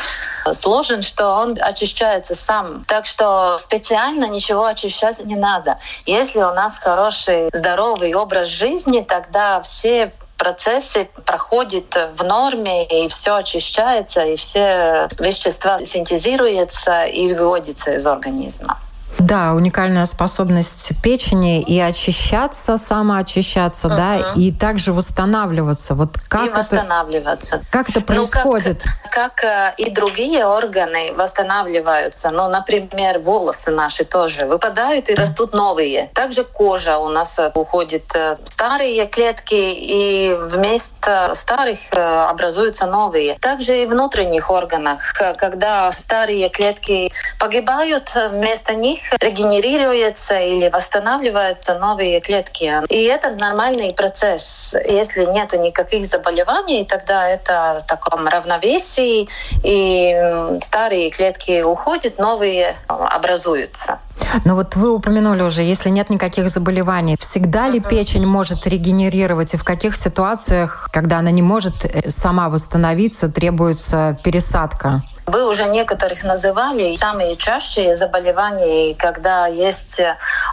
сложен, 0.51 1.01
что 1.01 1.29
он 1.33 1.57
очищается 1.59 2.35
сам. 2.35 2.85
Так 2.87 3.05
что 3.05 3.57
специально 3.57 4.25
ничего 4.25 4.65
очищать 4.65 5.23
не 5.25 5.35
надо. 5.35 5.79
Если 6.05 6.39
у 6.39 6.53
нас 6.53 6.79
хороший, 6.79 7.49
здоровый 7.53 8.13
образ 8.13 8.47
жизни, 8.47 9.01
тогда 9.01 9.61
все 9.61 10.11
процессы 10.37 11.07
проходят 11.25 11.95
в 12.15 12.23
норме, 12.23 12.85
и 12.85 13.07
все 13.07 13.35
очищается, 13.35 14.25
и 14.25 14.35
все 14.35 15.07
вещества 15.19 15.79
синтезируются 15.79 17.05
и 17.05 17.33
выводятся 17.33 17.93
из 17.93 18.05
организма. 18.05 18.77
Да, 19.23 19.53
уникальная 19.53 20.05
способность 20.05 21.01
печени 21.01 21.61
и 21.61 21.79
очищаться, 21.79 22.77
самоочищаться, 22.77 23.87
угу. 23.87 23.95
да, 23.95 24.33
и 24.35 24.51
также 24.51 24.91
восстанавливаться. 24.91 25.95
Вот 25.95 26.17
как 26.27 26.41
и 26.41 26.47
это, 26.47 26.59
восстанавливаться. 26.59 27.61
Как 27.69 27.89
это 27.89 28.01
происходит? 28.01 28.81
Ну, 28.85 28.91
как, 29.09 29.35
как 29.35 29.43
э, 29.45 29.73
и 29.77 29.89
другие 29.91 30.45
органы 30.45 31.13
восстанавливаются. 31.13 32.31
Ну, 32.31 32.49
например, 32.49 33.19
волосы 33.19 33.71
наши 33.71 34.03
тоже 34.03 34.45
выпадают 34.45 35.09
и 35.09 35.15
растут 35.15 35.53
новые. 35.53 36.09
Также 36.13 36.43
кожа 36.43 36.97
у 36.97 37.07
нас 37.07 37.39
э, 37.39 37.49
уходит 37.55 38.13
э, 38.15 38.35
старые 38.43 39.07
клетки, 39.07 39.53
и 39.53 40.33
вместо 40.33 41.33
старых 41.33 41.79
образуются 41.93 42.87
новые. 42.87 43.35
Также 43.35 43.83
и 43.83 43.85
в 43.85 43.91
внутренних 43.91 44.49
органах, 44.49 45.13
когда 45.37 45.93
старые 45.95 46.49
клетки 46.49 47.13
погибают, 47.39 48.11
вместо 48.15 48.73
них 48.73 49.12
регенерируются 49.19 50.39
или 50.39 50.69
восстанавливаются 50.69 51.77
новые 51.79 52.19
клетки. 52.21 52.71
И 52.89 53.03
это 53.03 53.31
нормальный 53.31 53.93
процесс. 53.93 54.75
Если 54.87 55.25
нет 55.25 55.53
никаких 55.53 56.05
заболеваний, 56.05 56.85
тогда 56.85 57.27
это 57.27 57.79
в 57.83 57.87
таком 57.87 58.27
равновесии, 58.27 59.27
и 59.63 60.57
старые 60.61 61.09
клетки 61.11 61.61
уходят, 61.61 62.17
новые 62.17 62.75
образуются. 62.87 63.99
Но 64.45 64.55
вот 64.55 64.75
вы 64.75 64.91
упомянули 64.91 65.41
уже, 65.41 65.63
если 65.63 65.89
нет 65.89 66.09
никаких 66.09 66.49
заболеваний, 66.49 67.17
всегда 67.19 67.67
ли 67.67 67.79
печень 67.79 68.25
может 68.25 68.65
регенерировать 68.67 69.53
и 69.53 69.57
в 69.57 69.63
каких 69.63 69.95
ситуациях, 69.95 70.89
когда 70.91 71.19
она 71.19 71.31
не 71.31 71.41
может 71.41 71.85
э, 71.85 72.09
сама 72.09 72.49
восстановиться, 72.49 73.29
требуется 73.29 74.17
пересадка? 74.23 75.01
Вы 75.25 75.47
уже 75.47 75.65
некоторых 75.67 76.23
называли. 76.23 76.95
Самые 76.97 77.37
чаще 77.37 77.95
заболевания, 77.95 78.93
когда 78.93 79.47
есть 79.47 80.01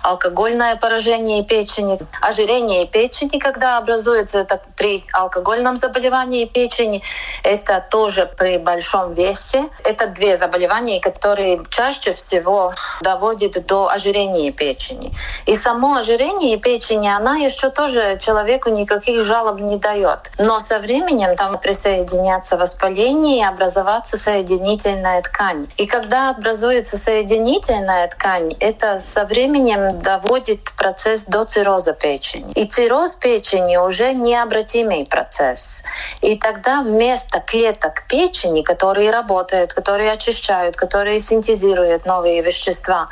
алкогольное 0.05 0.77
поражение 0.77 1.43
печени, 1.43 1.99
ожирение 2.21 2.87
печени, 2.87 3.41
когда 3.41 3.79
образуется 3.79 4.39
это 4.39 4.61
при 4.77 5.05
алкогольном 5.13 5.75
заболевании 5.75 6.45
печени, 6.45 7.03
это 7.43 7.85
тоже 7.91 8.31
при 8.39 8.59
большом 8.59 9.15
весе. 9.15 9.69
Это 9.83 10.07
две 10.07 10.37
заболевания, 10.37 11.01
которые 11.01 11.63
чаще 11.69 12.15
всего 12.15 12.73
доводят 13.01 13.67
до 13.67 13.89
ожирения 13.89 14.53
печени. 14.53 15.13
И 15.47 15.57
само 15.57 15.97
ожирение 15.97 16.57
печени, 16.59 17.09
она 17.09 17.37
еще 17.37 17.71
тоже 17.71 18.19
человеку 18.21 18.71
никаких 18.71 19.23
жалоб 19.23 19.59
не 19.59 19.79
дает. 19.79 20.31
Но 20.39 20.61
со 20.61 20.79
временем 20.79 21.35
там 21.35 21.59
присоединяться 21.59 22.57
воспаление 22.57 23.41
и 23.41 23.45
образоваться 23.45 24.17
соединение 24.17 24.60
соединительная 24.61 25.23
ткань. 25.23 25.67
И 25.79 25.87
когда 25.87 26.31
образуется 26.31 26.99
соединительная 26.99 28.07
ткань, 28.09 28.51
это 28.61 29.01
со 29.01 29.25
временем 29.25 30.03
доводит 30.03 30.73
процесс 30.77 31.25
до 31.25 31.45
цирроза 31.45 31.95
печени. 31.95 32.53
И 32.53 32.67
цирроз 32.67 33.15
печени 33.15 33.77
уже 33.77 34.13
необратимый 34.13 35.07
процесс. 35.07 35.83
И 36.21 36.37
тогда 36.37 36.83
вместо 36.83 37.41
клеток 37.41 38.05
печени, 38.07 38.63
которые 38.63 39.11
работают, 39.11 39.73
которые 39.73 40.13
очищают, 40.13 40.77
которые 40.77 41.21
синтезируют 41.21 42.05
новые 42.05 42.43
вещества, 42.43 43.09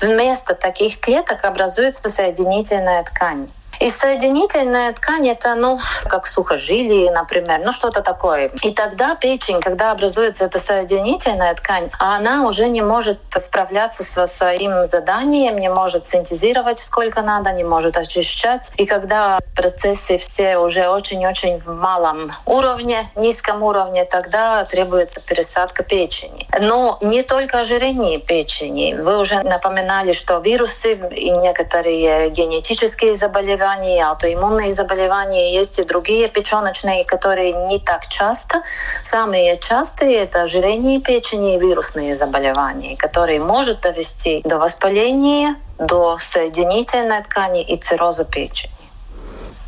вместо 0.00 0.54
таких 0.54 1.00
клеток 1.00 1.44
образуется 1.44 2.10
соединительная 2.10 3.02
ткань. 3.04 3.46
И 3.80 3.88
соединительная 3.88 4.92
ткань 4.92 5.26
это, 5.26 5.54
ну, 5.54 5.78
как 6.06 6.26
сухожилие, 6.26 7.10
например, 7.10 7.62
ну 7.64 7.72
что-то 7.72 8.02
такое. 8.02 8.50
И 8.62 8.72
тогда 8.72 9.14
печень, 9.14 9.60
когда 9.60 9.92
образуется 9.92 10.44
эта 10.44 10.58
соединительная 10.58 11.54
ткань, 11.54 11.90
она 11.98 12.46
уже 12.46 12.68
не 12.68 12.82
может 12.82 13.18
справляться 13.38 14.04
со 14.04 14.26
своим 14.26 14.84
заданием, 14.84 15.56
не 15.56 15.70
может 15.70 16.06
синтезировать 16.06 16.78
сколько 16.78 17.22
надо, 17.22 17.52
не 17.52 17.64
может 17.64 17.96
очищать. 17.96 18.70
И 18.76 18.84
когда 18.84 19.38
процессы 19.56 20.18
все 20.18 20.58
уже 20.58 20.86
очень-очень 20.88 21.58
в 21.58 21.68
малом 21.68 22.30
уровне, 22.44 23.10
низком 23.16 23.62
уровне, 23.62 24.04
тогда 24.04 24.62
требуется 24.66 25.22
пересадка 25.22 25.84
печени. 25.84 26.46
Но 26.60 26.98
не 27.00 27.22
только 27.22 27.60
ожирение 27.60 28.18
печени. 28.18 28.92
Вы 28.92 29.18
уже 29.18 29.42
напоминали, 29.42 30.12
что 30.12 30.38
вирусы 30.38 31.00
и 31.12 31.30
некоторые 31.30 32.28
генетические 32.28 33.14
заболевания 33.14 33.69
заболевания, 33.70 34.04
аутоиммунные 34.04 34.72
заболевания, 34.72 35.54
есть 35.54 35.78
и 35.78 35.84
другие 35.84 36.28
печеночные, 36.28 37.04
которые 37.04 37.52
не 37.66 37.78
так 37.78 38.06
часто. 38.08 38.62
Самые 39.04 39.58
частые— 39.58 40.16
это 40.24 40.42
ожирение 40.42 41.00
печени 41.00 41.56
и 41.56 41.60
вирусные 41.60 42.14
заболевания, 42.14 42.96
которые 42.96 43.40
может 43.40 43.80
довести 43.80 44.42
до 44.44 44.58
воспаления 44.58 45.56
до 45.78 46.18
соединительной 46.20 47.22
ткани 47.22 47.62
и 47.62 47.76
цирроза 47.76 48.24
печени. 48.24 48.72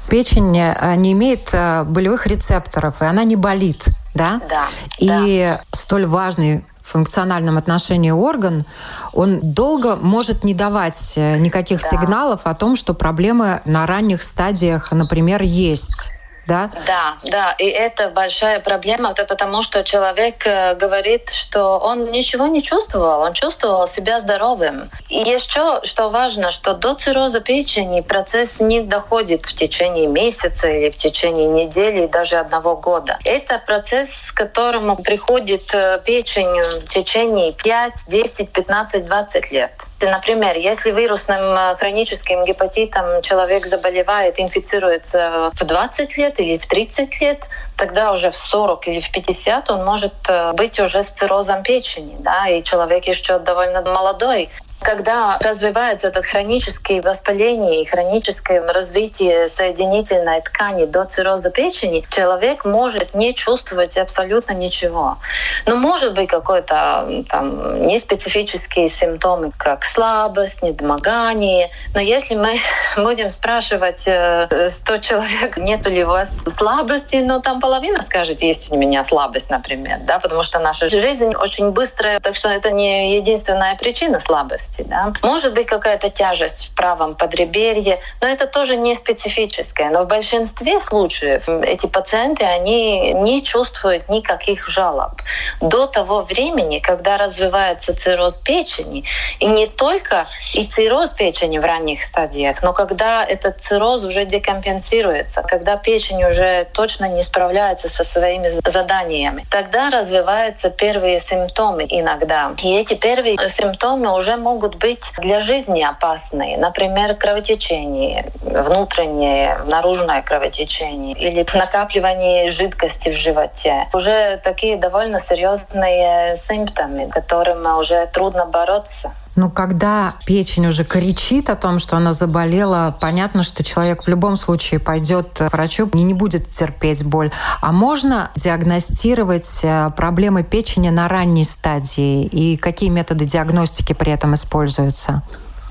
Печень 0.08 0.58
э, 0.58 0.94
не 0.96 1.12
имеет 1.12 1.54
э, 1.54 1.84
болевых 1.84 2.26
рецепторов, 2.26 3.00
и 3.00 3.06
она 3.06 3.24
не 3.24 3.36
болит, 3.36 3.86
да? 4.14 4.40
Да. 4.48 4.66
И 4.98 5.08
да. 5.08 5.62
столь 5.72 6.06
важный 6.06 6.64
функциональном 6.92 7.58
отношении 7.58 8.10
орган, 8.10 8.64
он 9.12 9.40
долго 9.42 9.96
может 9.96 10.44
не 10.44 10.54
давать 10.54 11.14
э, 11.16 11.38
никаких 11.38 11.80
да. 11.80 11.88
сигналов 11.88 12.40
о 12.44 12.54
том, 12.54 12.76
что 12.76 12.94
проблемы 12.94 13.60
на 13.64 13.86
ранних 13.86 14.22
стадиях, 14.22 14.92
например, 14.92 15.42
есть 15.42 16.10
да? 16.46 16.70
Да, 16.86 17.14
да, 17.24 17.52
и 17.58 17.66
это 17.66 18.08
большая 18.08 18.60
проблема, 18.60 19.10
это 19.12 19.24
потому 19.24 19.62
что 19.62 19.84
человек 19.84 20.46
э, 20.46 20.74
говорит, 20.74 21.30
что 21.30 21.78
он 21.78 22.10
ничего 22.10 22.46
не 22.46 22.62
чувствовал, 22.62 23.20
он 23.20 23.32
чувствовал 23.32 23.86
себя 23.86 24.18
здоровым. 24.20 24.90
И 25.08 25.18
еще, 25.18 25.80
что 25.84 26.10
важно, 26.10 26.50
что 26.50 26.74
до 26.74 26.94
цирроза 26.94 27.40
печени 27.40 28.00
процесс 28.00 28.60
не 28.60 28.80
доходит 28.80 29.46
в 29.46 29.54
течение 29.54 30.06
месяца 30.06 30.68
или 30.68 30.90
в 30.90 30.96
течение 30.96 31.46
недели, 31.46 32.06
даже 32.06 32.36
одного 32.36 32.76
года. 32.76 33.18
Это 33.24 33.58
процесс, 33.58 34.32
к 34.32 34.36
которому 34.36 34.96
приходит 34.96 35.72
э, 35.74 36.00
печень 36.04 36.60
в 36.80 36.86
течение 36.86 37.52
5, 37.52 38.04
10, 38.08 38.50
15, 38.50 39.06
20 39.06 39.52
лет. 39.52 39.72
Например, 40.06 40.56
если 40.56 40.90
вирусным 40.90 41.40
э, 41.40 41.76
хроническим 41.76 42.44
гепатитом 42.44 43.22
человек 43.22 43.66
заболевает, 43.66 44.40
инфицируется 44.40 45.50
в 45.54 45.64
20 45.64 46.16
лет 46.16 46.40
или 46.40 46.58
в 46.58 46.66
30 46.66 47.20
лет, 47.20 47.48
тогда 47.76 48.12
уже 48.12 48.30
в 48.30 48.36
40 48.36 48.88
или 48.88 49.00
в 49.00 49.10
50 49.10 49.70
он 49.70 49.84
может 49.84 50.14
э, 50.28 50.52
быть 50.52 50.78
уже 50.80 51.02
с 51.02 51.10
циррозом 51.10 51.62
печени, 51.62 52.16
да, 52.20 52.48
и 52.48 52.62
человек 52.62 53.04
еще 53.06 53.38
довольно 53.38 53.82
молодой. 53.82 54.50
Когда 54.82 55.38
развивается 55.38 56.08
это 56.08 56.22
хроническое 56.22 57.00
воспаление 57.00 57.82
и 57.82 57.84
хроническое 57.84 58.66
развитие 58.66 59.48
соединительной 59.48 60.40
ткани 60.40 60.86
до 60.86 61.04
цирроза 61.04 61.50
печени, 61.50 62.04
человек 62.10 62.64
может 62.64 63.14
не 63.14 63.34
чувствовать 63.34 63.96
абсолютно 63.96 64.52
ничего. 64.52 65.18
Но 65.66 65.76
может 65.76 66.14
быть 66.14 66.28
какой-то 66.28 67.24
там 67.28 67.86
неспецифические 67.86 68.88
симптомы, 68.88 69.52
как 69.56 69.84
слабость, 69.84 70.62
недомогание. 70.62 71.70
Но 71.94 72.00
если 72.00 72.34
мы 72.34 72.58
будем 72.96 73.30
спрашивать 73.30 74.00
100 74.00 74.08
э, 74.10 75.00
человек, 75.00 75.56
нет 75.58 75.86
ли 75.86 76.04
у 76.04 76.08
вас 76.08 76.42
слабости, 76.48 77.16
ну 77.16 77.40
там 77.40 77.60
половина 77.60 78.02
скажет, 78.02 78.42
есть 78.42 78.72
у 78.72 78.76
меня 78.76 79.04
слабость, 79.04 79.50
например, 79.50 79.98
да, 80.00 80.18
потому 80.18 80.42
что 80.42 80.58
наша 80.58 80.88
жизнь 80.88 81.34
очень 81.36 81.70
быстрая, 81.70 82.18
так 82.18 82.34
что 82.34 82.48
это 82.48 82.72
не 82.72 83.16
единственная 83.16 83.76
причина 83.76 84.18
слабости 84.18 84.71
области. 84.72 84.82
Да? 84.88 85.12
Может 85.22 85.54
быть 85.54 85.66
какая-то 85.66 86.10
тяжесть 86.10 86.68
в 86.68 86.74
правом 86.74 87.14
подреберье, 87.14 88.00
но 88.20 88.28
это 88.28 88.46
тоже 88.46 88.76
не 88.76 88.94
специфическое. 88.94 89.90
Но 89.90 90.04
в 90.04 90.06
большинстве 90.06 90.80
случаев 90.80 91.48
эти 91.48 91.86
пациенты, 91.86 92.44
они 92.44 93.12
не 93.12 93.42
чувствуют 93.42 94.08
никаких 94.08 94.68
жалоб 94.68 95.22
до 95.60 95.86
того 95.86 96.22
времени, 96.22 96.78
когда 96.78 97.16
развивается 97.16 97.94
цирроз 97.94 98.38
печени. 98.38 99.04
И 99.40 99.46
не 99.46 99.66
только 99.66 100.26
и 100.54 100.66
цирроз 100.66 101.12
печени 101.12 101.58
в 101.58 101.64
ранних 101.64 102.02
стадиях, 102.02 102.62
но 102.62 102.72
когда 102.72 103.24
этот 103.24 103.60
цирроз 103.60 104.04
уже 104.04 104.24
декомпенсируется, 104.24 105.42
когда 105.42 105.76
печень 105.76 106.24
уже 106.24 106.66
точно 106.72 107.08
не 107.08 107.22
справляется 107.22 107.88
со 107.88 108.04
своими 108.04 108.48
заданиями, 108.66 109.46
тогда 109.50 109.90
развиваются 109.90 110.70
первые 110.70 111.20
симптомы 111.20 111.86
иногда. 111.88 112.52
И 112.62 112.74
эти 112.74 112.94
первые 112.94 113.36
симптомы 113.48 114.14
уже 114.14 114.36
могут 114.36 114.61
могут 114.62 114.76
быть 114.76 115.12
для 115.18 115.40
жизни 115.40 115.82
опасные. 115.82 116.56
Например, 116.56 117.16
кровотечение, 117.16 118.30
внутреннее, 118.40 119.58
наружное 119.66 120.22
кровотечение 120.22 121.14
или 121.14 121.44
накапливание 121.54 122.48
жидкости 122.50 123.08
в 123.08 123.16
животе. 123.16 123.88
Уже 123.92 124.40
такие 124.42 124.76
довольно 124.76 125.18
серьезные 125.18 126.36
симптомы, 126.36 127.08
которым 127.08 127.66
уже 127.76 128.06
трудно 128.06 128.46
бороться. 128.46 129.14
Но 129.34 129.50
когда 129.50 130.14
печень 130.26 130.66
уже 130.66 130.84
кричит 130.84 131.48
о 131.48 131.56
том, 131.56 131.78
что 131.78 131.96
она 131.96 132.12
заболела, 132.12 132.96
понятно, 133.00 133.42
что 133.42 133.64
человек 133.64 134.04
в 134.04 134.08
любом 134.08 134.36
случае 134.36 134.80
пойдет 134.80 135.38
к 135.38 135.52
врачу 135.52 135.88
и 135.94 136.02
не 136.02 136.14
будет 136.14 136.50
терпеть 136.50 137.04
боль. 137.04 137.30
А 137.60 137.72
можно 137.72 138.30
диагностировать 138.36 139.60
э, 139.62 139.90
проблемы 139.96 140.42
печени 140.42 140.90
на 140.90 141.08
ранней 141.08 141.44
стадии? 141.44 142.24
И 142.24 142.56
какие 142.56 142.90
методы 142.90 143.24
диагностики 143.24 143.94
при 143.94 144.12
этом 144.12 144.34
используются? 144.34 145.22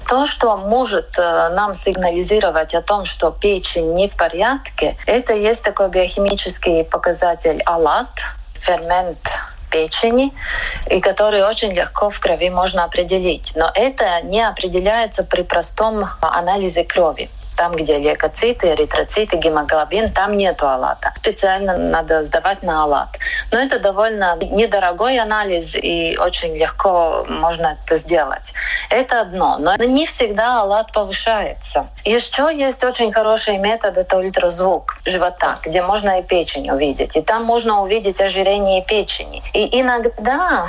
То, 0.07 0.25
что 0.25 0.57
может 0.57 1.17
э, 1.17 1.49
нам 1.55 1.73
сигнализировать 1.73 2.73
о 2.73 2.81
том, 2.81 3.05
что 3.05 3.31
печень 3.31 3.93
не 3.93 4.09
в 4.09 4.17
порядке, 4.17 4.97
это 5.05 5.33
есть 5.33 5.63
такой 5.63 5.89
биохимический 5.89 6.83
показатель 6.83 7.61
АЛАТ, 7.65 8.19
фермент 8.55 9.19
печени, 9.71 10.33
и 10.89 10.99
которые 11.01 11.45
очень 11.45 11.73
легко 11.73 12.09
в 12.09 12.19
крови 12.19 12.49
можно 12.49 12.83
определить. 12.83 13.53
Но 13.55 13.71
это 13.73 14.21
не 14.23 14.41
определяется 14.41 15.23
при 15.23 15.41
простом 15.41 16.05
анализе 16.21 16.83
крови 16.83 17.29
там, 17.55 17.73
где 17.73 17.97
лейкоциты, 17.97 18.73
эритроциты, 18.73 19.37
гемоглобин, 19.37 20.11
там 20.11 20.33
нету 20.33 20.67
алата. 20.67 21.11
Специально 21.15 21.77
надо 21.77 22.23
сдавать 22.23 22.63
на 22.63 22.83
алат. 22.83 23.09
Но 23.51 23.59
это 23.59 23.79
довольно 23.79 24.37
недорогой 24.41 25.19
анализ, 25.19 25.75
и 25.75 26.17
очень 26.17 26.55
легко 26.57 27.25
можно 27.27 27.77
это 27.83 27.97
сделать. 27.97 28.53
Это 28.89 29.21
одно. 29.21 29.57
Но 29.59 29.75
не 29.75 30.05
всегда 30.05 30.61
алат 30.61 30.91
повышается. 30.91 31.87
Еще 32.05 32.49
есть 32.53 32.83
очень 32.83 33.11
хороший 33.11 33.57
метод, 33.57 33.97
это 33.97 34.17
ультразвук 34.17 34.97
живота, 35.05 35.57
где 35.63 35.81
можно 35.81 36.19
и 36.19 36.23
печень 36.23 36.69
увидеть. 36.69 37.15
И 37.15 37.21
там 37.21 37.43
можно 37.43 37.81
увидеть 37.81 38.21
ожирение 38.21 38.81
печени. 38.81 39.43
И 39.53 39.79
иногда, 39.79 40.65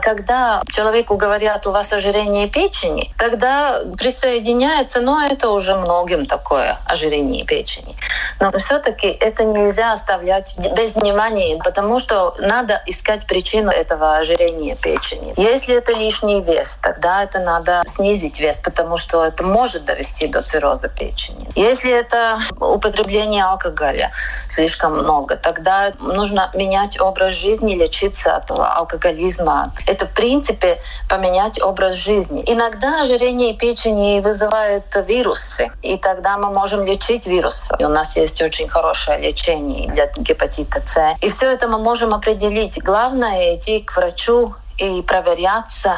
когда 0.00 0.62
человеку 0.70 1.16
говорят, 1.16 1.66
у 1.66 1.72
вас 1.72 1.92
ожирение 1.92 2.48
печени, 2.48 3.12
тогда 3.18 3.80
присоединяется, 3.98 5.00
но 5.00 5.24
это 5.24 5.50
уже 5.50 5.74
многим 5.74 6.25
такое 6.26 6.78
ожирение 6.86 7.44
печени. 7.44 7.96
Но 8.40 8.50
все-таки 8.58 9.08
это 9.08 9.44
нельзя 9.44 9.92
оставлять 9.92 10.54
без 10.76 10.94
внимания, 10.94 11.58
потому 11.64 11.98
что 11.98 12.34
надо 12.38 12.82
искать 12.86 13.26
причину 13.26 13.70
этого 13.70 14.16
ожирения 14.16 14.76
печени. 14.76 15.32
Если 15.36 15.76
это 15.76 15.92
лишний 15.92 16.42
вес, 16.42 16.78
тогда 16.82 17.22
это 17.22 17.38
надо 17.40 17.82
снизить 17.86 18.40
вес, 18.40 18.60
потому 18.60 18.96
что 18.96 19.24
это 19.24 19.44
может 19.44 19.84
довести 19.84 20.26
до 20.26 20.42
цирроза 20.42 20.88
печени. 20.88 21.48
Если 21.54 21.90
это 21.90 22.38
употребление 22.60 23.44
алкоголя 23.44 24.10
слишком 24.48 24.98
много, 24.98 25.36
тогда 25.36 25.92
нужно 26.00 26.50
менять 26.54 27.00
образ 27.00 27.32
жизни, 27.32 27.74
лечиться 27.74 28.36
от 28.36 28.50
алкоголизма. 28.50 29.72
Это, 29.86 30.06
в 30.06 30.10
принципе, 30.10 30.78
поменять 31.08 31.60
образ 31.60 31.94
жизни. 31.94 32.42
Иногда 32.46 33.02
ожирение 33.02 33.54
печени 33.54 34.20
вызывает 34.20 34.84
вирусы, 35.06 35.70
и 35.82 35.96
тогда 35.96 36.15
тогда 36.16 36.38
мы 36.38 36.50
можем 36.50 36.82
лечить 36.82 37.26
вирус. 37.26 37.70
И 37.78 37.84
у 37.84 37.90
нас 37.90 38.16
есть 38.16 38.40
очень 38.40 38.68
хорошее 38.68 39.18
лечение 39.18 39.90
для 39.90 40.06
гепатита 40.16 40.80
С. 40.86 41.14
И 41.20 41.28
все 41.28 41.52
это 41.52 41.68
мы 41.68 41.78
можем 41.78 42.14
определить. 42.14 42.82
Главное 42.82 43.56
идти 43.56 43.80
к 43.80 43.94
врачу 43.94 44.54
и 44.78 45.02
проверяться. 45.02 45.96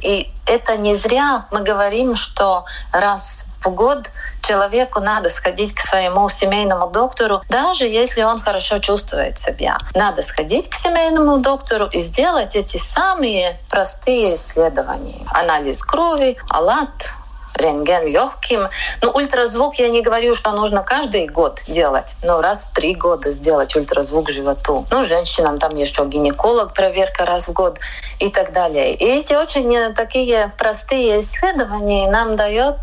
И 0.00 0.32
это 0.46 0.78
не 0.78 0.94
зря 0.94 1.46
мы 1.50 1.60
говорим, 1.60 2.16
что 2.16 2.64
раз 2.92 3.46
в 3.60 3.68
год 3.68 4.10
человеку 4.40 5.00
надо 5.00 5.28
сходить 5.28 5.74
к 5.74 5.80
своему 5.80 6.30
семейному 6.30 6.88
доктору, 6.88 7.42
даже 7.50 7.84
если 7.84 8.22
он 8.22 8.40
хорошо 8.40 8.78
чувствует 8.78 9.38
себя. 9.38 9.76
Надо 9.94 10.22
сходить 10.22 10.70
к 10.70 10.74
семейному 10.74 11.38
доктору 11.38 11.86
и 11.86 12.00
сделать 12.00 12.56
эти 12.56 12.78
самые 12.78 13.58
простые 13.68 14.36
исследования. 14.36 15.26
Анализ 15.34 15.82
крови, 15.82 16.38
алат, 16.48 17.12
рентген 17.60 18.06
легким. 18.06 18.68
Ну, 19.02 19.10
ультразвук 19.10 19.76
я 19.76 19.88
не 19.88 20.02
говорю, 20.02 20.34
что 20.34 20.52
нужно 20.52 20.82
каждый 20.82 21.26
год 21.26 21.62
делать, 21.66 22.16
но 22.22 22.40
раз 22.40 22.62
в 22.62 22.72
три 22.72 22.94
года 22.94 23.32
сделать 23.32 23.74
ультразвук 23.76 24.30
животу. 24.30 24.86
Ну, 24.90 25.04
женщинам 25.04 25.58
там 25.58 25.76
еще 25.76 26.04
гинеколог, 26.06 26.74
проверка 26.74 27.26
раз 27.26 27.48
в 27.48 27.52
год 27.52 27.78
и 28.18 28.30
так 28.30 28.52
далее. 28.52 28.94
И 28.94 29.04
эти 29.04 29.34
очень 29.34 29.94
такие 29.94 30.52
простые 30.56 31.20
исследования 31.20 32.10
нам 32.10 32.36
дают 32.36 32.76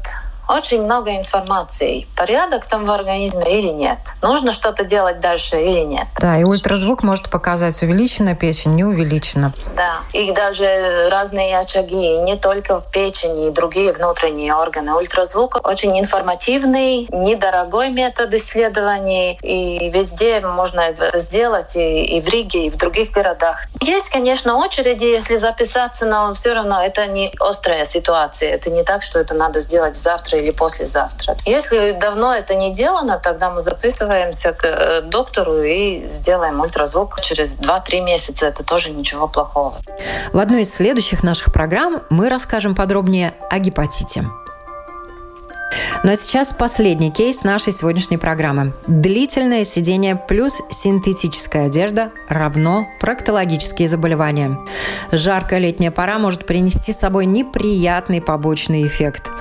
очень 0.48 0.84
много 0.84 1.16
информации. 1.16 2.08
Порядок 2.16 2.68
там 2.68 2.86
в 2.86 2.92
организме 2.92 3.60
или 3.60 3.70
нет? 3.70 3.98
Нужно 4.22 4.52
что-то 4.52 4.84
делать 4.84 5.20
дальше 5.20 5.62
или 5.62 5.82
нет? 5.82 6.08
Да, 6.20 6.38
и 6.38 6.44
ультразвук 6.44 7.04
может 7.04 7.30
показать, 7.30 7.82
увеличена 7.82 8.36
печень, 8.36 8.76
не 8.76 8.84
увеличена. 8.84 9.54
Да, 9.76 10.00
и 10.14 10.32
даже 10.32 11.10
разные 11.10 11.58
очаги, 11.58 12.18
не 12.20 12.36
только 12.36 12.80
в 12.80 12.92
печени, 12.92 13.48
и 13.48 13.52
другие 13.52 13.94
внутренние 13.94 14.54
органы. 14.54 14.94
Ультразвук 14.94 15.60
очень 15.68 16.00
информативный, 16.00 17.08
недорогой 17.12 17.90
метод 17.90 18.34
исследований, 18.34 19.38
и 19.42 19.90
везде 19.90 20.40
можно 20.42 20.82
это 20.82 21.18
сделать, 21.20 21.76
и, 21.76 22.18
и 22.18 22.22
в 22.22 22.28
Риге, 22.28 22.68
и 22.68 22.70
в 22.70 22.78
других 22.78 23.12
городах. 23.12 23.64
Есть, 23.82 24.10
конечно, 24.10 24.58
очереди, 24.58 25.06
если 25.06 25.38
записаться, 25.38 26.06
но 26.06 26.34
все 26.34 26.54
равно 26.54 26.84
это 26.84 27.08
не 27.08 27.34
острая 27.40 27.86
ситуация. 27.86 28.52
Это 28.52 28.70
не 28.70 28.84
так, 28.84 29.02
что 29.02 29.20
это 29.20 29.34
надо 29.34 29.60
сделать 29.60 29.98
завтра 29.98 30.35
или 30.40 30.52
послезавтра. 30.52 31.36
Если 31.46 31.92
давно 32.00 32.34
это 32.34 32.56
не 32.56 32.74
делано, 32.74 33.20
тогда 33.24 33.50
мы 33.50 33.60
записываемся 33.60 34.54
к 34.54 34.66
э, 34.66 35.02
доктору 35.02 35.62
и 35.62 36.06
сделаем 36.14 36.60
ультразвук 36.60 37.22
через 37.22 37.58
2-3 37.58 38.02
месяца. 38.02 38.48
Это 38.48 38.64
тоже 38.64 38.92
ничего 38.92 39.28
плохого. 39.28 39.76
В 40.34 40.40
одной 40.40 40.62
из 40.62 40.74
следующих 40.74 41.24
наших 41.24 41.54
программ 41.54 42.04
мы 42.10 42.30
расскажем 42.30 42.76
подробнее 42.76 43.34
о 43.50 43.60
гепатите. 43.60 44.26
Ну 46.04 46.12
а 46.12 46.16
сейчас 46.16 46.54
последний 46.54 47.12
кейс 47.12 47.44
нашей 47.44 47.74
сегодняшней 47.74 48.18
программы. 48.18 48.74
Длительное 48.88 49.66
сидение 49.66 50.16
плюс 50.16 50.62
синтетическая 50.70 51.68
одежда 51.68 52.12
равно 52.30 52.88
проктологические 53.00 53.88
заболевания. 53.88 54.58
Жаркая 55.12 55.60
летняя 55.60 55.92
пора 55.92 56.20
может 56.20 56.46
принести 56.46 56.94
с 56.94 57.00
собой 57.00 57.26
неприятный 57.26 58.22
побочный 58.22 58.86
эффект. 58.86 59.32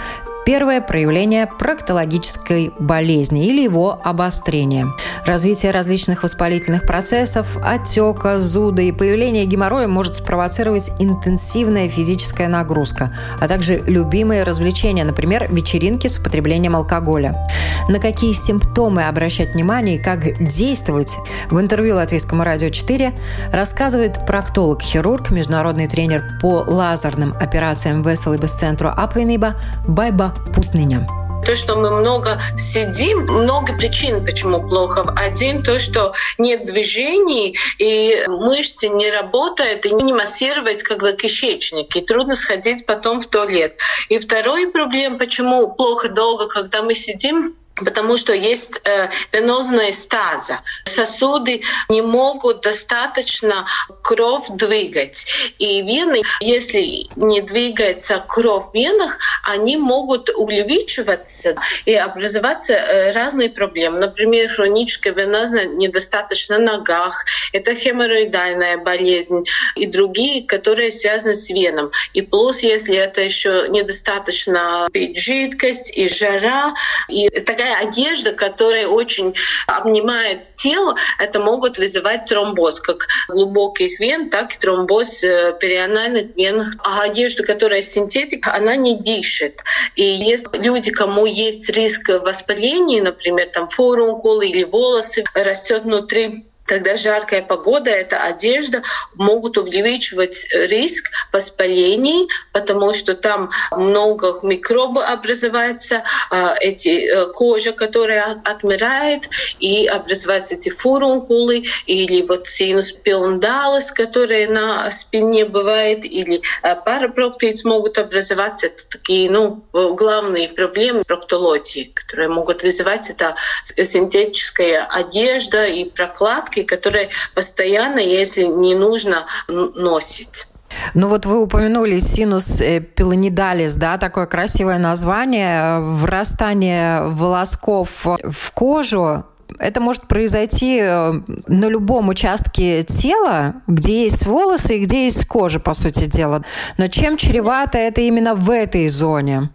Первое 0.45 0.83
проявление 0.83 1.47
проктологической 1.47 2.71
болезни 2.79 3.47
или 3.47 3.63
его 3.63 3.99
обострения. 4.05 4.93
Развитие 5.25 5.73
различных 5.73 6.23
воспалительных 6.23 6.83
процессов, 6.83 7.57
отека, 7.65 8.39
зуда 8.39 8.83
и 8.83 8.93
появление 8.93 9.47
геморроя 9.47 9.89
может 9.89 10.17
спровоцировать 10.17 10.91
интенсивная 10.99 11.89
физическая 11.89 12.49
нагрузка, 12.49 13.17
а 13.41 13.49
также 13.49 13.79
любимые 13.79 14.43
развлечения, 14.43 15.05
например, 15.05 15.51
вечеринки 15.51 16.09
с 16.09 16.19
употреблением 16.19 16.77
алкоголя. 16.77 17.49
На 17.89 17.99
какие 17.99 18.33
симптомы 18.33 19.05
обращать 19.05 19.55
внимание 19.55 19.97
и 19.97 20.03
как 20.03 20.43
действовать, 20.43 21.17
в 21.51 21.59
интервью 21.59 21.97
Латвийскому 21.97 22.45
радио 22.45 22.69
4 22.69 23.15
рассказывает 23.51 24.27
проктолог-хирург, 24.27 25.31
международный 25.31 25.87
тренер 25.87 26.39
по 26.43 26.65
лазерным 26.67 27.35
операциям 27.41 28.03
Веселый 28.03 28.39
без 28.39 28.53
центру 28.53 28.91
Апвейниба 28.91 29.55
Байба 29.87 30.34
Путныня. 30.55 31.07
То, 31.45 31.57
что 31.57 31.77
мы 31.77 31.91
много 31.91 32.41
сидим, 32.57 33.25
много 33.25 33.77
причин, 33.77 34.25
почему 34.25 34.67
плохо. 34.67 35.05
Один, 35.15 35.63
то, 35.63 35.79
что 35.79 36.15
нет 36.39 36.65
движений, 36.65 37.57
и 37.79 38.25
мышцы 38.27 38.89
не 38.89 39.11
работают, 39.11 39.85
и 39.85 39.91
не 39.91 40.15
массировать, 40.15 40.83
когда 40.83 41.13
кишечник, 41.13 41.95
и 41.97 42.01
трудно 42.01 42.35
сходить 42.35 42.87
потом 42.87 43.21
в 43.21 43.27
туалет. 43.27 43.77
И 44.09 44.19
второй 44.19 44.71
проблем, 44.71 45.19
почему 45.19 45.75
плохо 45.75 46.09
долго, 46.09 46.49
когда 46.49 46.83
мы 46.83 46.95
сидим, 46.95 47.55
потому 47.77 48.17
что 48.17 48.33
есть 48.33 48.81
э, 48.85 49.09
венозная 49.33 49.93
стаза. 49.93 50.61
Сосуды 50.85 51.63
не 51.89 52.03
могут 52.03 52.61
достаточно 52.63 53.67
кровь 54.03 54.47
двигать. 54.51 55.27
И 55.59 55.83
вены, 55.83 56.23
если 56.41 57.09
не 57.17 57.41
двигается 57.41 58.25
кровь 58.27 58.71
в 58.71 58.75
венах, 58.75 59.19
они 59.45 59.77
могут 59.77 60.31
увеличиваться 60.31 61.57
и 61.85 61.95
образоваться 61.95 62.75
э, 62.75 63.13
разные 63.13 63.51
проблемы. 63.51 63.99
Например, 63.99 64.49
хроническая 64.49 65.13
венозная 65.13 65.65
недостаточно 65.65 66.59
на 66.59 66.75
ногах, 66.77 67.25
это 67.53 67.75
хеморроидальная 67.75 68.79
болезнь 68.79 69.45
и 69.77 69.87
другие, 69.87 70.47
которые 70.47 70.91
связаны 70.91 71.35
с 71.35 71.51
веном. 71.51 71.91
И 72.13 72.23
плюс, 72.23 72.61
если 72.61 72.97
это 72.97 73.23
еще 73.23 73.67
недостаточно 73.69 74.89
жидкость 75.15 75.97
и 75.97 76.09
жара, 76.09 76.75
и 77.09 77.29
такая 77.31 77.64
такая 77.65 77.89
одежда, 77.89 78.33
которая 78.33 78.87
очень 78.87 79.35
обнимает 79.67 80.55
тело, 80.57 80.97
это 81.19 81.41
могут 81.41 81.79
вызывать 81.79 82.27
тромбоз, 82.27 82.81
как 82.81 83.07
глубоких 83.29 84.01
вен, 84.01 84.31
так 84.31 84.55
и 84.55 84.59
тромбоз 84.59 85.25
э, 85.25 85.57
перианальных 85.59 86.37
вен. 86.37 86.73
А 86.85 87.03
одежда, 87.03 87.43
которая 87.43 87.81
синтетика, 87.81 88.55
она 88.55 88.77
не 88.77 88.97
дышит. 88.97 89.61
И 89.97 90.05
есть 90.05 90.47
люди, 90.53 90.91
кому 90.91 91.27
есть 91.27 91.71
риск 91.71 92.09
воспаления, 92.09 93.03
например, 93.03 93.49
там 93.53 93.69
фурункул 93.69 94.41
или 94.43 94.65
волосы 94.65 95.25
растет 95.35 95.85
внутри 95.85 96.45
когда 96.65 96.97
жаркая 96.97 97.43
погода, 97.43 97.91
эта 97.91 98.23
одежда 98.23 98.83
могут 99.15 99.59
увеличивать 99.59 100.47
риск 100.53 101.11
воспалений, 101.33 102.29
потому 102.53 102.95
что 102.95 103.15
там 103.15 103.51
много 103.71 104.41
микробов 104.43 105.05
образуется, 105.09 106.05
а, 106.31 106.55
эти 106.61 107.07
э, 107.07 107.27
кожа, 107.33 107.73
которая 107.73 108.41
отмирает, 108.45 109.29
и 109.61 109.87
образуются 109.87 110.55
эти 110.55 110.71
фурункулы, 110.71 111.65
или 111.87 112.23
вот 112.23 112.49
синус 112.49 112.93
пилондалис, 112.93 113.93
которые 113.93 114.49
на 114.49 114.91
спине 114.91 115.45
бывает, 115.45 116.05
или 116.05 116.41
э, 116.63 116.77
парапроктиц 116.77 117.65
могут 117.65 117.99
образоваться. 117.99 118.69
Это 118.69 118.89
такие 118.89 119.31
ну, 119.31 119.65
главные 119.73 120.49
проблемы 120.49 121.05
проктологии, 121.05 121.93
которые 121.95 122.29
могут 122.29 122.63
вызывать 122.63 123.11
это 123.11 123.37
синтетическая 123.65 124.87
одежда 124.87 125.67
и 125.67 125.85
прокладка, 125.85 126.54
маски, 126.55 126.63
которые 126.63 127.11
постоянно, 127.35 127.99
если 127.99 128.45
не 128.45 128.75
нужно, 128.75 129.27
носить. 129.49 130.47
Ну 130.95 131.09
вот 131.09 131.27
вы 131.27 131.41
упомянули 131.41 132.01
синус 132.01 132.61
э, 132.61 132.81
пилонидалис, 132.81 133.77
да, 133.77 133.97
такое 133.97 134.27
красивое 134.27 134.79
название, 134.79 135.79
врастание 135.79 137.03
волосков 137.03 138.05
в 138.05 138.51
кожу. 138.55 139.25
Это 139.61 139.81
может 139.81 140.09
произойти 140.09 140.81
э, 140.81 141.13
на 141.47 141.69
любом 141.69 142.09
участке 142.09 142.83
тела, 142.83 143.55
где 143.69 144.03
есть 144.03 144.27
волосы 144.27 144.79
и 144.79 144.85
где 144.85 145.05
есть 145.05 145.27
кожа, 145.27 145.61
по 145.61 145.75
сути 145.75 146.07
дела. 146.07 146.43
Но 146.77 146.89
чем 146.89 147.17
чревато 147.17 147.79
это 147.79 148.01
именно 148.01 148.35
в 148.35 148.51
этой 148.51 148.89
зоне? 148.89 149.51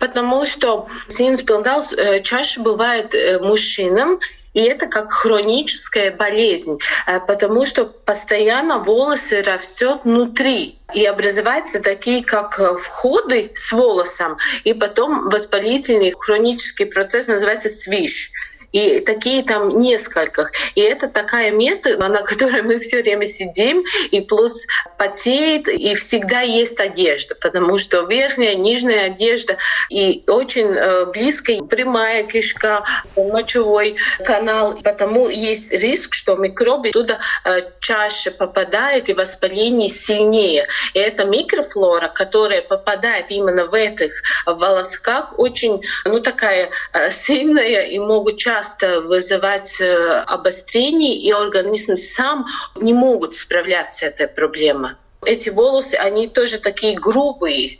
Потому 0.00 0.44
что 0.44 0.88
синус 1.06 1.42
пилонидалис 1.42 1.92
э, 1.92 2.20
чаще 2.20 2.60
бывает 2.60 3.14
мужчинам, 3.42 4.18
и 4.54 4.60
это 4.60 4.86
как 4.86 5.12
хроническая 5.12 6.10
болезнь, 6.10 6.78
э, 7.06 7.20
потому 7.20 7.66
что 7.66 7.84
постоянно 7.84 8.78
волосы 8.78 9.42
растет 9.42 10.00
внутри. 10.04 10.78
И 10.94 11.04
образуются 11.04 11.80
такие, 11.80 12.24
как 12.24 12.58
э, 12.58 12.74
входы 12.76 13.50
с 13.54 13.72
волосом, 13.72 14.38
и 14.64 14.72
потом 14.72 15.28
воспалительный 15.28 16.14
хронический 16.18 16.86
процесс 16.86 17.28
называется 17.28 17.68
свищ. 17.68 18.30
И 18.72 19.00
такие 19.00 19.42
там 19.42 19.78
несколько. 19.80 20.50
И 20.74 20.80
это 20.80 21.08
такое 21.08 21.50
место, 21.50 21.96
на 21.96 22.22
котором 22.22 22.66
мы 22.66 22.78
все 22.78 23.02
время 23.02 23.24
сидим, 23.24 23.82
и 24.10 24.20
плюс 24.20 24.66
потеет, 24.98 25.68
и 25.68 25.94
всегда 25.94 26.42
есть 26.42 26.78
одежда, 26.80 27.34
потому 27.34 27.78
что 27.78 28.02
верхняя, 28.02 28.54
нижняя 28.54 29.06
одежда, 29.06 29.56
и 29.88 30.22
очень 30.26 30.74
э, 30.74 31.06
близко 31.06 31.52
прямая 31.64 32.24
кишка, 32.24 32.84
мочевой 33.16 33.96
канал, 34.24 34.78
потому 34.84 35.28
есть 35.28 35.72
риск, 35.72 36.14
что 36.14 36.36
микробы 36.36 36.90
туда 36.90 37.18
э, 37.44 37.60
чаще 37.80 38.30
попадают, 38.30 39.08
и 39.08 39.14
воспаление 39.14 39.88
сильнее. 39.88 40.68
И 40.92 40.98
эта 40.98 41.24
микрофлора, 41.24 42.08
которая 42.08 42.60
попадает 42.62 43.30
именно 43.30 43.66
в 43.66 43.74
этих 43.74 44.12
волосках, 44.44 45.38
очень 45.38 45.80
ну, 46.04 46.20
такая 46.20 46.70
э, 46.92 47.10
сильная 47.10 47.82
и 47.86 47.98
могут 47.98 48.36
часто 48.36 48.57
часто 48.58 49.00
вызывать 49.00 49.80
э, 49.80 50.24
обострение, 50.26 51.14
и 51.14 51.30
организм 51.30 51.96
сам 51.96 52.46
не 52.76 52.92
могут 52.92 53.34
справляться 53.34 53.98
с 53.98 54.02
этой 54.02 54.26
проблемой. 54.26 54.90
Эти 55.24 55.50
волосы, 55.50 55.94
они 55.94 56.28
тоже 56.28 56.58
такие 56.58 56.98
грубые, 56.98 57.78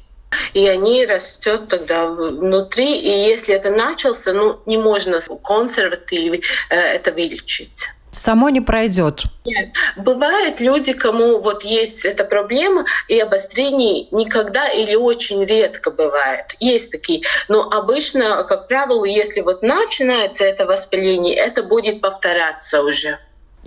и 0.54 0.68
они 0.68 1.06
растут 1.06 1.68
тогда 1.68 2.06
внутри, 2.06 3.00
и 3.00 3.08
если 3.08 3.54
это 3.54 3.70
начался, 3.70 4.32
ну, 4.32 4.60
не 4.66 4.76
можно 4.76 5.20
консервативно 5.42 6.38
э, 6.70 6.76
это 6.76 7.10
вылечить 7.12 7.88
само 8.10 8.48
не 8.50 8.60
пройдет. 8.60 9.24
Нет. 9.44 9.74
Бывают 9.96 10.60
люди, 10.60 10.92
кому 10.92 11.40
вот 11.40 11.64
есть 11.64 12.04
эта 12.04 12.24
проблема, 12.24 12.84
и 13.08 13.18
обострений 13.18 14.08
никогда 14.10 14.68
или 14.68 14.94
очень 14.94 15.44
редко 15.44 15.90
бывает. 15.90 16.56
Есть 16.60 16.92
такие. 16.92 17.22
Но 17.48 17.62
обычно, 17.62 18.44
как 18.44 18.68
правило, 18.68 19.04
если 19.04 19.40
вот 19.40 19.62
начинается 19.62 20.44
это 20.44 20.66
воспаление, 20.66 21.34
это 21.34 21.62
будет 21.62 22.00
повторяться 22.00 22.82
уже. 22.82 23.18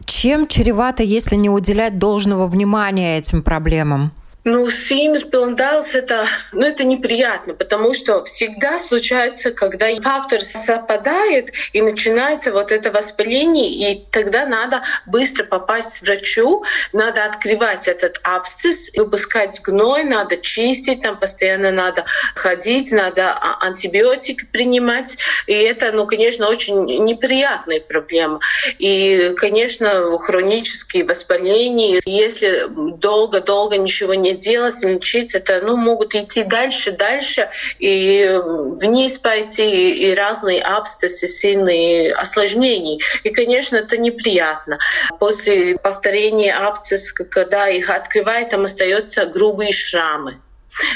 Чем 0.06 0.48
чревато, 0.48 1.04
если 1.04 1.36
не 1.36 1.50
уделять 1.50 2.00
должного 2.00 2.48
внимания 2.48 3.18
этим 3.18 3.44
проблемам? 3.44 4.14
Ну, 4.44 4.68
синус 4.72 5.24
пилондалс 5.24 5.94
это, 5.94 6.26
ну, 6.52 6.66
это 6.66 6.84
неприятно, 6.84 7.54
потому 7.54 7.94
что 7.94 8.24
всегда 8.24 8.80
случается, 8.80 9.52
когда 9.52 9.88
фактор 10.02 10.42
совпадает 10.42 11.52
и 11.74 11.82
начинается 11.84 12.52
вот 12.52 12.72
это 12.72 12.90
воспаление, 12.90 13.70
и 13.70 14.04
тогда 14.12 14.48
надо 14.48 14.82
быстро 15.06 15.44
попасть 15.44 16.00
к 16.00 16.02
врачу, 16.04 16.64
надо 16.92 17.26
открывать 17.26 17.88
этот 17.88 18.20
абсцесс, 18.24 18.90
выпускать 18.96 19.62
гной, 19.62 20.06
надо 20.06 20.38
чистить, 20.38 21.04
там 21.04 21.20
постоянно 21.20 21.72
надо 21.72 22.06
ходить, 22.34 22.92
надо 22.92 23.34
а, 23.34 23.64
антибиотики 23.64 24.46
принимать, 24.46 25.18
и 25.46 25.54
это, 25.54 25.92
ну, 25.92 26.08
конечно, 26.08 26.50
очень 26.50 26.86
неприятная 27.06 27.80
проблема. 27.80 28.40
И, 28.80 29.36
конечно, 29.38 30.18
хронические 30.18 31.04
воспаления, 31.04 32.00
если 32.06 32.66
долго-долго 32.98 33.78
ничего 33.78 34.16
не 34.16 34.31
делать, 34.34 34.84
лечить, 34.84 35.36
это 35.36 35.62
ну, 35.62 35.78
могут 35.78 36.16
идти 36.16 36.44
дальше, 36.44 36.92
дальше, 36.92 37.50
и 37.80 38.40
вниз 38.82 39.18
пойти, 39.18 39.90
и 39.90 40.14
разные 40.14 40.62
абсцессы, 40.62 41.28
сильные 41.28 42.14
осложнения. 42.14 43.00
И, 43.24 43.30
конечно, 43.30 43.78
это 43.78 43.98
неприятно. 43.98 44.80
После 45.20 45.78
повторения 45.78 46.54
абсцесс, 46.54 47.12
когда 47.12 47.68
их 47.70 47.90
открывают, 47.90 48.50
там 48.50 48.66
остаются 48.66 49.26
грубые 49.26 49.72
шрамы. 49.72 50.40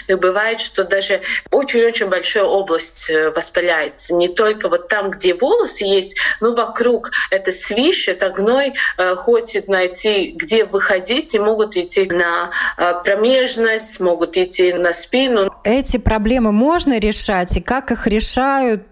И 0.07 0.13
бывает, 0.13 0.61
что 0.61 0.83
даже 0.83 1.21
очень-очень 1.51 2.07
большая 2.07 2.43
область 2.43 3.09
э, 3.09 3.31
воспаляется. 3.31 4.13
Не 4.13 4.29
только 4.29 4.69
вот 4.69 4.87
там, 4.87 5.09
где 5.09 5.33
волосы 5.33 5.85
есть, 5.85 6.15
но 6.39 6.53
вокруг 6.53 7.11
это 7.31 7.51
свищ, 7.51 8.07
это 8.07 8.29
гной 8.29 8.73
э, 8.97 9.15
хочет 9.15 9.67
найти, 9.67 10.31
где 10.35 10.65
выходить, 10.65 11.35
и 11.35 11.39
могут 11.39 11.75
идти 11.75 12.05
на 12.05 12.51
э, 12.77 12.93
промежность, 13.03 13.99
могут 13.99 14.37
идти 14.37 14.73
на 14.73 14.93
спину. 14.93 15.53
Эти 15.63 15.97
проблемы 15.97 16.51
можно 16.51 16.99
решать, 16.99 17.55
и 17.57 17.61
как 17.61 17.91
их 17.91 18.07
решают, 18.07 18.85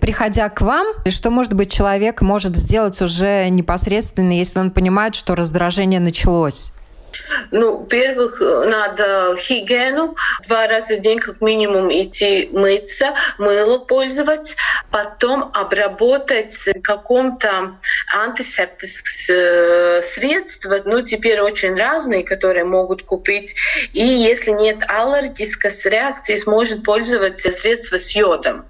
приходя 0.00 0.48
к 0.48 0.60
вам? 0.60 0.86
И 1.04 1.10
что, 1.10 1.30
может 1.30 1.54
быть, 1.54 1.72
человек 1.72 2.20
может 2.20 2.56
сделать 2.56 3.00
уже 3.00 3.48
непосредственно, 3.48 4.32
если 4.32 4.58
он 4.58 4.70
понимает, 4.70 5.14
что 5.14 5.34
раздражение 5.34 6.00
началось? 6.00 6.75
Ну, 7.50 7.78
во-первых, 7.78 8.40
надо 8.40 9.36
гигиену. 9.36 10.16
Два 10.46 10.66
раза 10.66 10.96
в 10.96 11.00
день 11.00 11.18
как 11.18 11.40
минимум 11.40 11.90
идти 11.90 12.48
мыться, 12.52 13.14
мыло 13.38 13.78
пользоваться. 13.78 14.56
Потом 14.90 15.50
обработать 15.54 16.68
каком-то 16.82 17.76
антисептическом 18.14 19.36
э, 19.36 20.00
средства. 20.02 20.80
Ну, 20.84 21.02
теперь 21.02 21.40
очень 21.40 21.76
разные, 21.76 22.24
которые 22.24 22.64
могут 22.64 23.02
купить. 23.02 23.54
И 23.92 24.04
если 24.04 24.50
нет 24.50 24.78
аллергической 24.88 25.70
реакции, 25.84 26.36
сможет 26.36 26.84
пользоваться 26.84 27.50
средства 27.50 27.98
с 27.98 28.10
йодом 28.12 28.66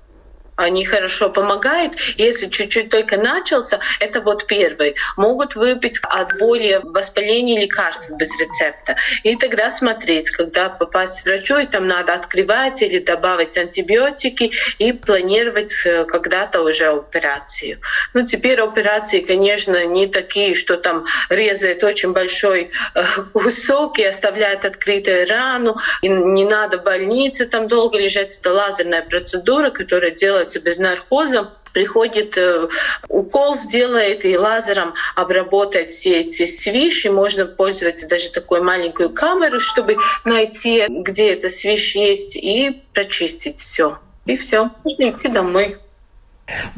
они 0.56 0.84
хорошо 0.84 1.28
помогают. 1.28 1.94
Если 2.16 2.48
чуть-чуть 2.48 2.90
только 2.90 3.18
начался, 3.18 3.78
это 4.00 4.20
вот 4.20 4.46
первый. 4.46 4.96
Могут 5.16 5.54
выпить 5.54 6.00
от 6.02 6.38
боли, 6.38 6.80
воспаления 6.82 7.60
лекарств 7.60 8.10
без 8.10 8.30
рецепта. 8.40 8.96
И 9.22 9.36
тогда 9.36 9.70
смотреть, 9.70 10.30
когда 10.30 10.70
попасть 10.70 11.22
к 11.22 11.26
врачу, 11.26 11.58
и 11.58 11.66
там 11.66 11.86
надо 11.86 12.14
открывать 12.14 12.82
или 12.82 12.98
добавить 12.98 13.58
антибиотики 13.58 14.52
и 14.78 14.92
планировать 14.92 15.74
э, 15.84 16.04
когда-то 16.04 16.62
уже 16.62 16.86
операцию. 16.86 17.78
Ну, 18.14 18.24
теперь 18.24 18.60
операции, 18.60 19.20
конечно, 19.20 19.84
не 19.84 20.06
такие, 20.06 20.54
что 20.54 20.76
там 20.78 21.04
резает 21.28 21.84
очень 21.84 22.12
большой 22.12 22.70
э, 22.94 23.02
кусок 23.34 23.98
и 23.98 24.04
оставляет 24.04 24.64
открытую 24.64 25.28
рану. 25.28 25.76
И 26.00 26.08
не 26.08 26.44
надо 26.44 26.78
в 26.78 26.84
больнице 26.84 27.44
там 27.44 27.68
долго 27.68 27.98
лежать. 27.98 28.38
Это 28.38 28.52
лазерная 28.52 29.02
процедура, 29.02 29.70
которая 29.70 30.12
делает 30.12 30.45
делается 30.46 30.60
без 30.60 30.78
наркоза, 30.78 31.50
приходит, 31.72 32.36
э, 32.38 32.68
укол 33.08 33.56
сделает 33.56 34.24
и 34.24 34.36
лазером 34.36 34.94
обработает 35.14 35.88
все 35.88 36.20
эти 36.20 36.46
свищи. 36.46 37.08
Можно 37.08 37.46
пользоваться 37.46 38.08
даже 38.08 38.30
такой 38.30 38.60
маленькую 38.62 39.10
камеру, 39.10 39.60
чтобы 39.60 39.96
найти, 40.24 40.84
где 40.88 41.34
это 41.34 41.48
свищ 41.48 41.96
есть, 41.96 42.36
и 42.36 42.82
прочистить 42.94 43.60
все. 43.60 43.98
И 44.24 44.36
все. 44.36 44.70
Можно 44.84 45.10
идти 45.10 45.28
домой. 45.28 45.76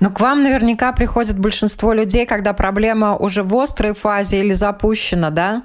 Ну, 0.00 0.10
к 0.10 0.20
вам 0.20 0.42
наверняка 0.42 0.92
приходит 0.92 1.38
большинство 1.38 1.92
людей, 1.92 2.26
когда 2.26 2.52
проблема 2.52 3.16
уже 3.16 3.42
в 3.42 3.54
острой 3.56 3.94
фазе 3.94 4.40
или 4.40 4.54
запущена, 4.54 5.30
да? 5.30 5.62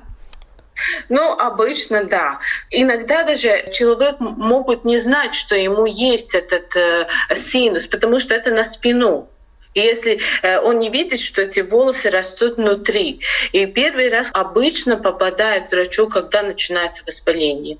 Ну, 1.09 1.37
обычно 1.37 2.03
да. 2.03 2.39
Иногда 2.71 3.23
даже 3.23 3.69
человек 3.71 4.19
могут 4.19 4.85
не 4.85 4.97
знать, 4.97 5.35
что 5.35 5.55
ему 5.55 5.85
есть 5.85 6.33
этот 6.33 6.75
э, 6.75 7.07
синус, 7.33 7.87
потому 7.87 8.19
что 8.19 8.33
это 8.33 8.51
на 8.51 8.63
спину. 8.63 9.29
Если 9.73 10.19
э, 10.41 10.59
он 10.59 10.79
не 10.79 10.89
видит, 10.89 11.19
что 11.19 11.41
эти 11.41 11.61
волосы 11.61 12.09
растут 12.09 12.57
внутри. 12.57 13.21
И 13.51 13.65
первый 13.65 14.09
раз 14.09 14.29
обычно 14.33 14.97
попадает 14.97 15.71
врачу, 15.71 16.07
когда 16.07 16.43
начинается 16.43 17.03
воспаление. 17.05 17.77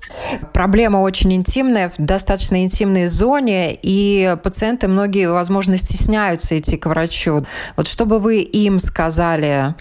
Проблема 0.52 0.98
очень 0.98 1.32
интимная, 1.34 1.90
в 1.90 1.94
достаточно 1.98 2.62
интимной 2.62 3.06
зоне, 3.06 3.78
и 3.80 4.36
пациенты 4.42 4.88
многие, 4.88 5.30
возможно, 5.30 5.78
стесняются 5.78 6.58
идти 6.58 6.76
к 6.76 6.86
врачу. 6.86 7.44
Вот 7.76 7.86
что 7.86 8.06
бы 8.06 8.18
вы 8.18 8.40
им 8.40 8.78
сказали? 8.78 9.74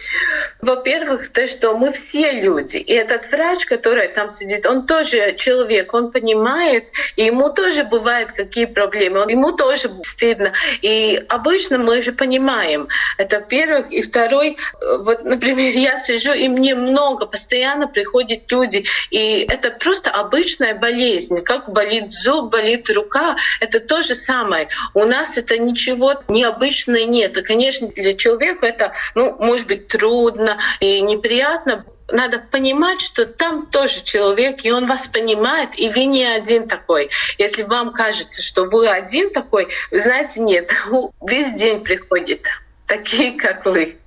Во-первых, 0.61 1.31
то, 1.31 1.47
что 1.47 1.77
мы 1.77 1.91
все 1.91 2.31
люди. 2.31 2.77
И 2.77 2.93
этот 2.93 3.29
врач, 3.31 3.65
который 3.65 4.07
там 4.09 4.29
сидит, 4.29 4.65
он 4.65 4.85
тоже 4.85 5.35
человек, 5.37 5.93
он 5.93 6.11
понимает, 6.11 6.85
и 7.15 7.25
ему 7.25 7.49
тоже 7.49 7.83
бывают 7.83 8.31
какие 8.31 8.65
проблемы, 8.65 9.19
ему 9.31 9.51
тоже 9.51 9.89
стыдно. 10.03 10.53
И 10.81 11.23
обычно 11.27 11.77
мы 11.77 12.01
же 12.03 12.11
понимаем. 12.11 12.87
Это 13.17 13.39
первых. 13.41 13.91
И 13.91 14.01
второй, 14.01 14.57
вот, 14.81 15.23
например, 15.23 15.75
я 15.75 15.97
сижу, 15.97 16.33
и 16.33 16.47
мне 16.47 16.75
много, 16.75 17.25
постоянно 17.25 17.87
приходят 17.87 18.51
люди, 18.51 18.85
и 19.09 19.45
это 19.49 19.71
просто 19.71 20.11
обычная 20.11 20.75
болезнь. 20.75 21.41
Как 21.43 21.71
болит 21.71 22.11
зуб, 22.11 22.51
болит 22.51 22.89
рука, 22.89 23.35
это 23.59 23.79
то 23.79 24.03
же 24.03 24.13
самое. 24.13 24.67
У 24.93 25.05
нас 25.05 25.37
это 25.37 25.57
ничего 25.57 26.21
необычного 26.27 27.03
нет. 27.05 27.37
И, 27.37 27.41
конечно, 27.41 27.87
для 27.87 28.13
человека 28.13 28.67
это, 28.67 28.93
ну, 29.15 29.35
может 29.39 29.67
быть, 29.67 29.87
трудно 29.87 30.57
и 30.79 31.01
неприятно, 31.01 31.85
надо 32.11 32.39
понимать, 32.39 33.01
что 33.01 33.25
там 33.25 33.65
тоже 33.67 34.03
человек, 34.03 34.65
и 34.65 34.71
он 34.71 34.85
вас 34.85 35.07
понимает, 35.07 35.77
и 35.77 35.89
вы 35.89 36.05
не 36.05 36.25
один 36.25 36.67
такой. 36.67 37.09
Если 37.37 37.63
вам 37.63 37.93
кажется, 37.93 38.41
что 38.41 38.65
вы 38.65 38.87
один 38.87 39.31
такой, 39.31 39.67
вы 39.91 40.01
знаете, 40.01 40.41
нет, 40.41 40.71
весь 41.21 41.53
день 41.53 41.83
приходит 41.83 42.45
такие, 42.87 43.33
как 43.33 43.65
вы. 43.65 43.97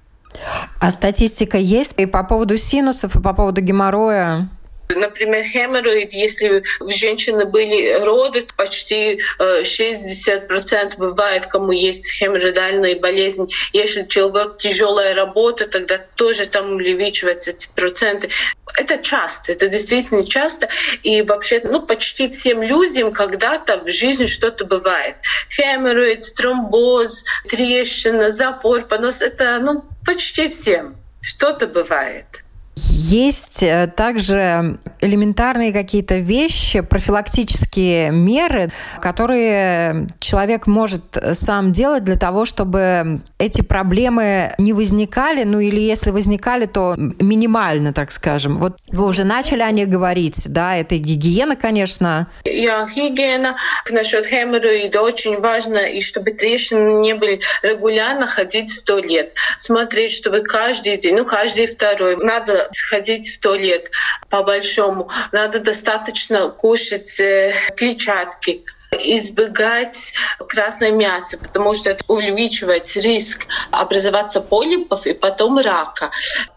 А 0.81 0.91
статистика 0.91 1.57
есть 1.57 1.95
и 1.97 2.07
по 2.07 2.23
поводу 2.23 2.57
синусов, 2.57 3.17
и 3.17 3.21
по 3.21 3.33
поводу 3.33 3.61
геморроя? 3.61 4.49
Например, 4.89 5.45
хеморроид, 5.45 6.13
если 6.13 6.63
у 6.81 6.89
женщины 6.89 7.45
были 7.45 7.93
роды, 8.05 8.47
почти 8.57 9.21
60% 9.39 10.27
э, 10.29 10.97
бывает, 10.97 11.47
кому 11.47 11.73
есть 11.73 12.11
хеморроидальная 12.13 12.97
болезнь. 12.97 13.49
Если 13.73 14.05
человек 14.05 14.59
тяжелая 14.59 15.15
работа, 15.15 15.67
тогда 15.67 15.99
тоже 16.17 16.47
там 16.47 16.73
увеличиваются 16.73 17.51
эти 17.51 17.69
проценты. 17.75 18.31
Это 18.77 18.99
часто, 18.99 19.53
это 19.53 19.69
действительно 19.69 20.25
часто. 20.25 20.69
И 21.03 21.23
вообще, 21.23 21.61
ну, 21.65 21.83
почти 21.83 22.29
всем 22.29 22.63
людям 22.63 23.13
когда-то 23.13 23.79
в 23.79 23.89
жизни 23.89 24.27
что-то 24.27 24.65
бывает. 24.65 25.17
Хеморроид, 25.51 26.35
тромбоз, 26.37 27.25
трещина, 27.49 28.31
запор, 28.31 28.83
понос— 28.83 29.21
это 29.23 29.59
ну, 29.59 29.85
почти 30.05 30.49
всем 30.49 30.97
что-то 31.27 31.67
бывает. 31.67 32.46
Есть 32.77 33.63
э, 33.63 33.91
также 33.95 34.79
элементарные 35.01 35.73
какие-то 35.73 36.17
вещи, 36.19 36.81
профилактические 36.81 38.11
меры, 38.11 38.71
которые 39.01 40.09
человек 40.21 40.67
может 40.67 41.03
сам 41.33 41.73
делать 41.73 42.05
для 42.05 42.17
того, 42.17 42.45
чтобы 42.45 43.21
эти 43.39 43.63
проблемы 43.63 44.55
не 44.59 44.75
возникали, 44.75 45.45
ну 45.45 45.59
или 45.59 45.81
если 45.81 46.11
возникали, 46.11 46.67
то 46.67 46.95
минимально, 46.97 47.95
так 47.95 48.13
скажем. 48.13 48.59
Вот 48.59 48.77
вы 48.89 49.07
уже 49.07 49.25
начали 49.25 49.63
о 49.63 49.71
них 49.71 49.89
говорить, 49.89 50.45
да, 50.49 50.77
это 50.77 50.99
гигиена, 50.99 51.57
конечно. 51.57 52.27
Я 52.45 52.87
гигиена. 52.95 53.57
Насчет 53.91 54.27
хеморроида 54.27 55.01
очень 55.01 55.41
важно, 55.41 55.79
и 55.79 56.03
чтобы 56.03 56.33
трещины 56.33 57.01
не 57.01 57.15
были 57.15 57.41
регулярно 57.63 58.27
ходить 58.27 58.71
в 58.71 58.85
туалет. 58.85 59.33
Смотреть, 59.57 60.13
чтобы 60.13 60.43
каждый 60.43 60.99
день, 60.99 61.17
ну 61.17 61.25
каждый 61.25 61.67
второй, 61.67 62.17
надо 62.17 62.66
сходить 62.73 63.29
в 63.29 63.41
туалет 63.41 63.91
по-большому. 64.31 65.09
Надо 65.33 65.61
достаточно 65.61 66.49
кушать 66.49 67.21
э, 67.21 67.55
клетчатки. 67.77 68.65
избегать 68.93 70.15
красное 70.49 70.91
мясо, 70.91 71.39
потому 71.39 71.75
что 71.75 71.91
это 71.91 72.05
увеличивает 72.09 72.95
риск 72.97 73.47
образоваться 73.71 74.41
полипов 74.41 75.07
и 75.07 75.13
потом 75.13 75.59
рака. 75.59 76.11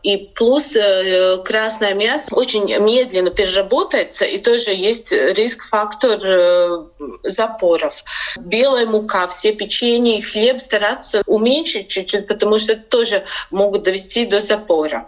И 0.04 0.18
плюс 0.36 0.76
э, 0.76 1.38
красное 1.44 1.94
мясо 1.94 2.34
очень 2.34 2.66
медленно 2.80 3.32
переработается, 3.32 4.26
и 4.26 4.38
тоже 4.38 4.72
есть 4.72 5.12
риск-фактор 5.12 6.20
э, 6.24 6.86
запоров. 7.24 7.94
Белая 8.38 8.86
мука, 8.86 9.28
все 9.28 9.52
печенье 9.54 10.20
и 10.20 10.22
хлеб 10.22 10.60
стараться 10.60 11.24
уменьшить 11.26 11.90
чуть-чуть, 11.90 12.28
потому 12.28 12.60
что 12.60 12.76
тоже 12.76 13.24
могут 13.52 13.84
довести 13.84 14.26
до 14.26 14.40
запора. 14.40 15.08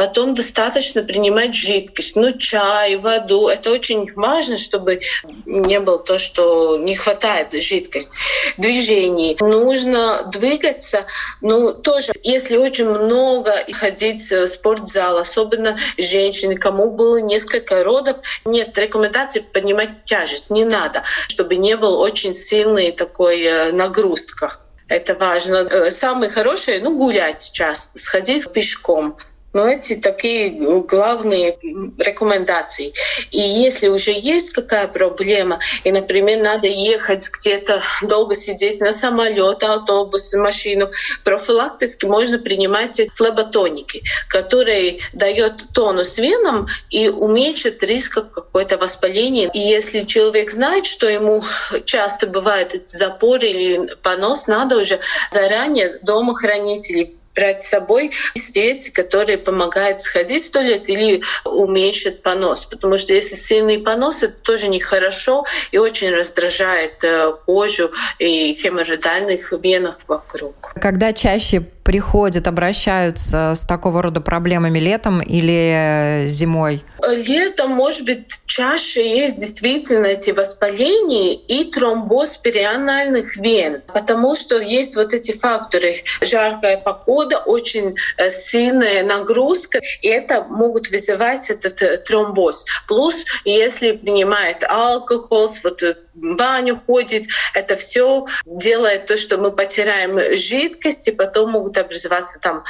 Потом 0.00 0.34
достаточно 0.34 1.02
принимать 1.02 1.54
жидкость, 1.54 2.16
ну 2.16 2.32
чай, 2.32 2.96
воду. 2.96 3.48
Это 3.48 3.70
очень 3.70 4.10
важно, 4.14 4.56
чтобы 4.56 5.02
не 5.44 5.78
было 5.78 5.98
то, 5.98 6.18
что 6.18 6.78
не 6.78 6.94
хватает 6.94 7.52
жидкости. 7.52 8.16
Движений. 8.56 9.36
Нужно 9.40 10.22
двигаться. 10.32 11.04
Ну 11.42 11.74
тоже, 11.74 12.12
если 12.22 12.56
очень 12.56 12.88
много 12.88 13.52
ходить 13.72 14.22
в 14.30 14.46
спортзал, 14.46 15.18
особенно 15.18 15.78
женщины, 15.98 16.56
кому 16.56 16.92
было 16.92 17.18
несколько 17.18 17.84
родов, 17.84 18.16
нет 18.46 18.78
рекомендаций 18.78 19.42
поднимать 19.42 20.06
тяжесть. 20.06 20.48
Не 20.48 20.64
надо, 20.64 21.02
чтобы 21.28 21.56
не 21.56 21.76
был 21.76 22.00
очень 22.00 22.34
сильный 22.34 22.92
такой 22.92 23.42
э, 23.42 23.72
нагрузка. 23.72 24.60
Это 24.88 25.14
важно. 25.14 25.56
Э, 25.56 25.90
самое 25.90 26.30
хорошее, 26.30 26.80
ну, 26.80 26.96
гулять 26.96 27.50
часто, 27.52 27.98
сходить 27.98 28.50
пешком. 28.50 29.18
Но 29.52 29.68
эти 29.68 29.96
такие 29.96 30.50
главные 30.82 31.58
рекомендации. 31.98 32.92
И 33.30 33.40
если 33.40 33.88
уже 33.88 34.12
есть 34.12 34.50
какая 34.52 34.86
проблема, 34.86 35.58
и, 35.82 35.90
например, 35.90 36.40
надо 36.40 36.68
ехать 36.68 37.28
где-то, 37.28 37.82
долго 38.02 38.36
сидеть 38.36 38.80
на 38.80 38.92
самолет, 38.92 39.62
автобус, 39.64 40.32
машину, 40.34 40.90
профилактически 41.24 42.06
можно 42.06 42.38
принимать 42.38 43.00
флеботоники, 43.14 44.02
которые 44.28 45.00
дают 45.12 45.64
тонус 45.74 46.18
венам 46.18 46.68
и 46.90 47.08
уменьшит 47.08 47.82
риск 47.82 48.14
какое-то 48.32 48.78
воспаления. 48.78 49.50
И 49.52 49.58
если 49.58 50.04
человек 50.04 50.50
знает, 50.50 50.86
что 50.86 51.08
ему 51.08 51.42
часто 51.84 52.26
бывает 52.28 52.88
запор 52.88 53.40
или 53.40 53.94
понос, 54.02 54.46
надо 54.46 54.76
уже 54.76 55.00
заранее 55.32 55.98
дома 56.02 56.34
хранить 56.34 56.88
или 56.90 57.19
брать 57.34 57.62
с 57.62 57.68
собой 57.68 58.12
средства, 58.34 58.92
которые 59.02 59.38
помогают 59.38 60.00
сходить 60.00 60.44
в 60.46 60.50
туалет 60.50 60.88
или 60.88 61.22
уменьшат 61.44 62.22
понос. 62.22 62.66
Потому 62.66 62.98
что 62.98 63.14
если 63.14 63.36
сильный 63.36 63.78
понос, 63.78 64.22
это 64.22 64.34
тоже 64.34 64.68
нехорошо 64.68 65.44
и 65.72 65.78
очень 65.78 66.10
раздражает 66.10 67.02
э, 67.04 67.32
кожу 67.46 67.90
и 68.18 68.54
хеморроидальных 68.60 69.52
венах 69.52 69.96
вокруг. 70.06 70.72
Когда 70.80 71.12
чаще 71.12 71.64
приходят, 71.90 72.46
обращаются 72.46 73.54
с 73.56 73.62
такого 73.62 74.02
рода 74.02 74.20
проблемами 74.20 74.78
летом 74.78 75.20
или 75.20 76.26
зимой? 76.28 76.84
Летом, 77.08 77.70
может 77.70 78.04
быть, 78.04 78.26
чаще 78.46 79.18
есть 79.18 79.40
действительно 79.40 80.06
эти 80.06 80.30
воспаления 80.30 81.34
и 81.34 81.64
тромбоз 81.64 82.36
перианальных 82.36 83.36
вен, 83.36 83.82
потому 83.92 84.36
что 84.36 84.60
есть 84.60 84.94
вот 84.94 85.14
эти 85.14 85.32
факторы. 85.32 86.04
Жаркая 86.20 86.76
погода, 87.20 87.38
очень 87.38 87.96
э, 88.16 88.30
сильная 88.30 89.02
нагрузка, 89.02 89.80
и 90.02 90.08
это 90.08 90.44
могут 90.44 90.90
вызывать 90.90 91.50
этот 91.50 91.82
э, 91.82 91.98
тромбоз. 91.98 92.66
Плюс, 92.88 93.24
если 93.44 93.92
принимает 93.92 94.64
алкоголь, 94.64 95.48
вот 95.62 95.82
э, 95.82 95.96
баню 96.14 96.80
ходит, 96.86 97.26
это 97.54 97.76
все 97.76 98.26
делает 98.44 99.06
то, 99.06 99.16
что 99.16 99.38
мы 99.38 99.52
потеряем 99.52 100.18
жидкость, 100.36 101.08
и 101.08 101.12
потом 101.12 101.52
могут 101.52 101.78
образоваться 101.78 102.38
там 102.40 102.64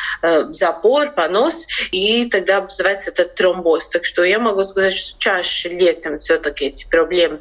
запор, 0.53 1.12
понос, 1.12 1.66
и 1.90 2.26
тогда 2.26 2.59
образуется 2.59 3.11
этот 3.11 3.34
тромбоз. 3.34 3.88
Так 3.88 4.05
что 4.05 4.24
я 4.24 4.38
могу 4.38 4.62
сказать, 4.62 4.92
что 4.92 5.18
чаще 5.18 5.68
летом 5.70 6.18
все 6.18 6.38
таки 6.38 6.66
эти 6.66 6.88
проблемы. 6.88 7.40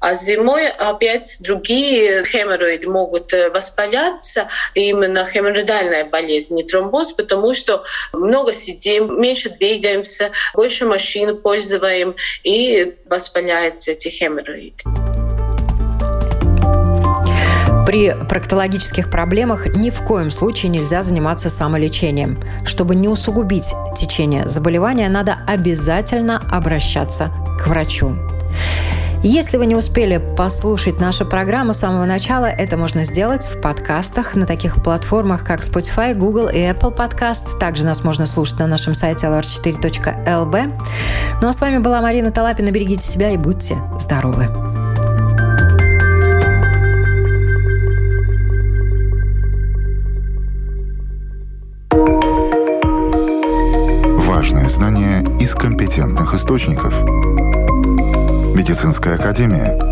А 0.00 0.14
зимой 0.14 0.68
опять 0.68 1.38
другие 1.42 2.24
хеморроиды 2.24 2.88
могут 2.88 3.34
э, 3.34 3.50
воспаляться, 3.50 4.48
именно 4.74 5.26
хеморроидальная 5.26 6.06
болезнь, 6.06 6.54
не 6.54 6.64
тромбоз, 6.64 7.12
потому 7.12 7.52
что 7.52 7.84
много 8.14 8.52
сидим, 8.52 9.20
меньше 9.20 9.50
двигаемся, 9.50 10.30
больше 10.54 10.86
машин 10.86 11.36
пользуем, 11.36 12.16
и 12.44 12.94
воспаляются 13.10 13.92
эти 13.92 14.08
хеморроиды. 14.08 14.82
При 17.86 18.14
проктологических 18.28 19.10
проблемах 19.10 19.66
ни 19.66 19.90
в 19.90 20.02
коем 20.04 20.30
случае 20.30 20.70
нельзя 20.70 21.02
заниматься 21.02 21.50
самолечением. 21.50 22.40
Чтобы 22.64 22.94
не 22.94 23.08
усугубить 23.08 23.72
течение 23.98 24.48
заболевания, 24.48 25.08
надо 25.08 25.38
обязательно 25.46 26.40
обращаться 26.50 27.30
к 27.58 27.66
врачу. 27.66 28.16
Если 29.22 29.58
вы 29.58 29.66
не 29.66 29.76
успели 29.76 30.16
послушать 30.16 30.98
нашу 30.98 31.26
программу 31.26 31.74
с 31.74 31.78
самого 31.78 32.06
начала, 32.06 32.46
это 32.46 32.78
можно 32.78 33.04
сделать 33.04 33.44
в 33.44 33.60
подкастах 33.60 34.34
на 34.34 34.46
таких 34.46 34.82
платформах, 34.82 35.44
как 35.44 35.60
Spotify, 35.60 36.14
Google 36.14 36.48
и 36.48 36.58
Apple 36.58 36.96
Podcast. 36.96 37.58
Также 37.58 37.84
нас 37.84 38.02
можно 38.02 38.24
слушать 38.24 38.58
на 38.58 38.66
нашем 38.66 38.94
сайте 38.94 39.26
lr4.lv. 39.26 40.72
Ну 41.42 41.48
а 41.48 41.52
с 41.52 41.60
вами 41.60 41.78
была 41.78 42.00
Марина 42.00 42.30
Талапина. 42.32 42.70
Берегите 42.70 43.06
себя 43.06 43.30
и 43.30 43.36
будьте 43.36 43.76
здоровы. 43.98 44.48
знания 54.68 55.24
из 55.40 55.52
компетентных 55.54 56.32
источников. 56.32 56.94
Медицинская 58.60 59.14
академия– 59.14 59.74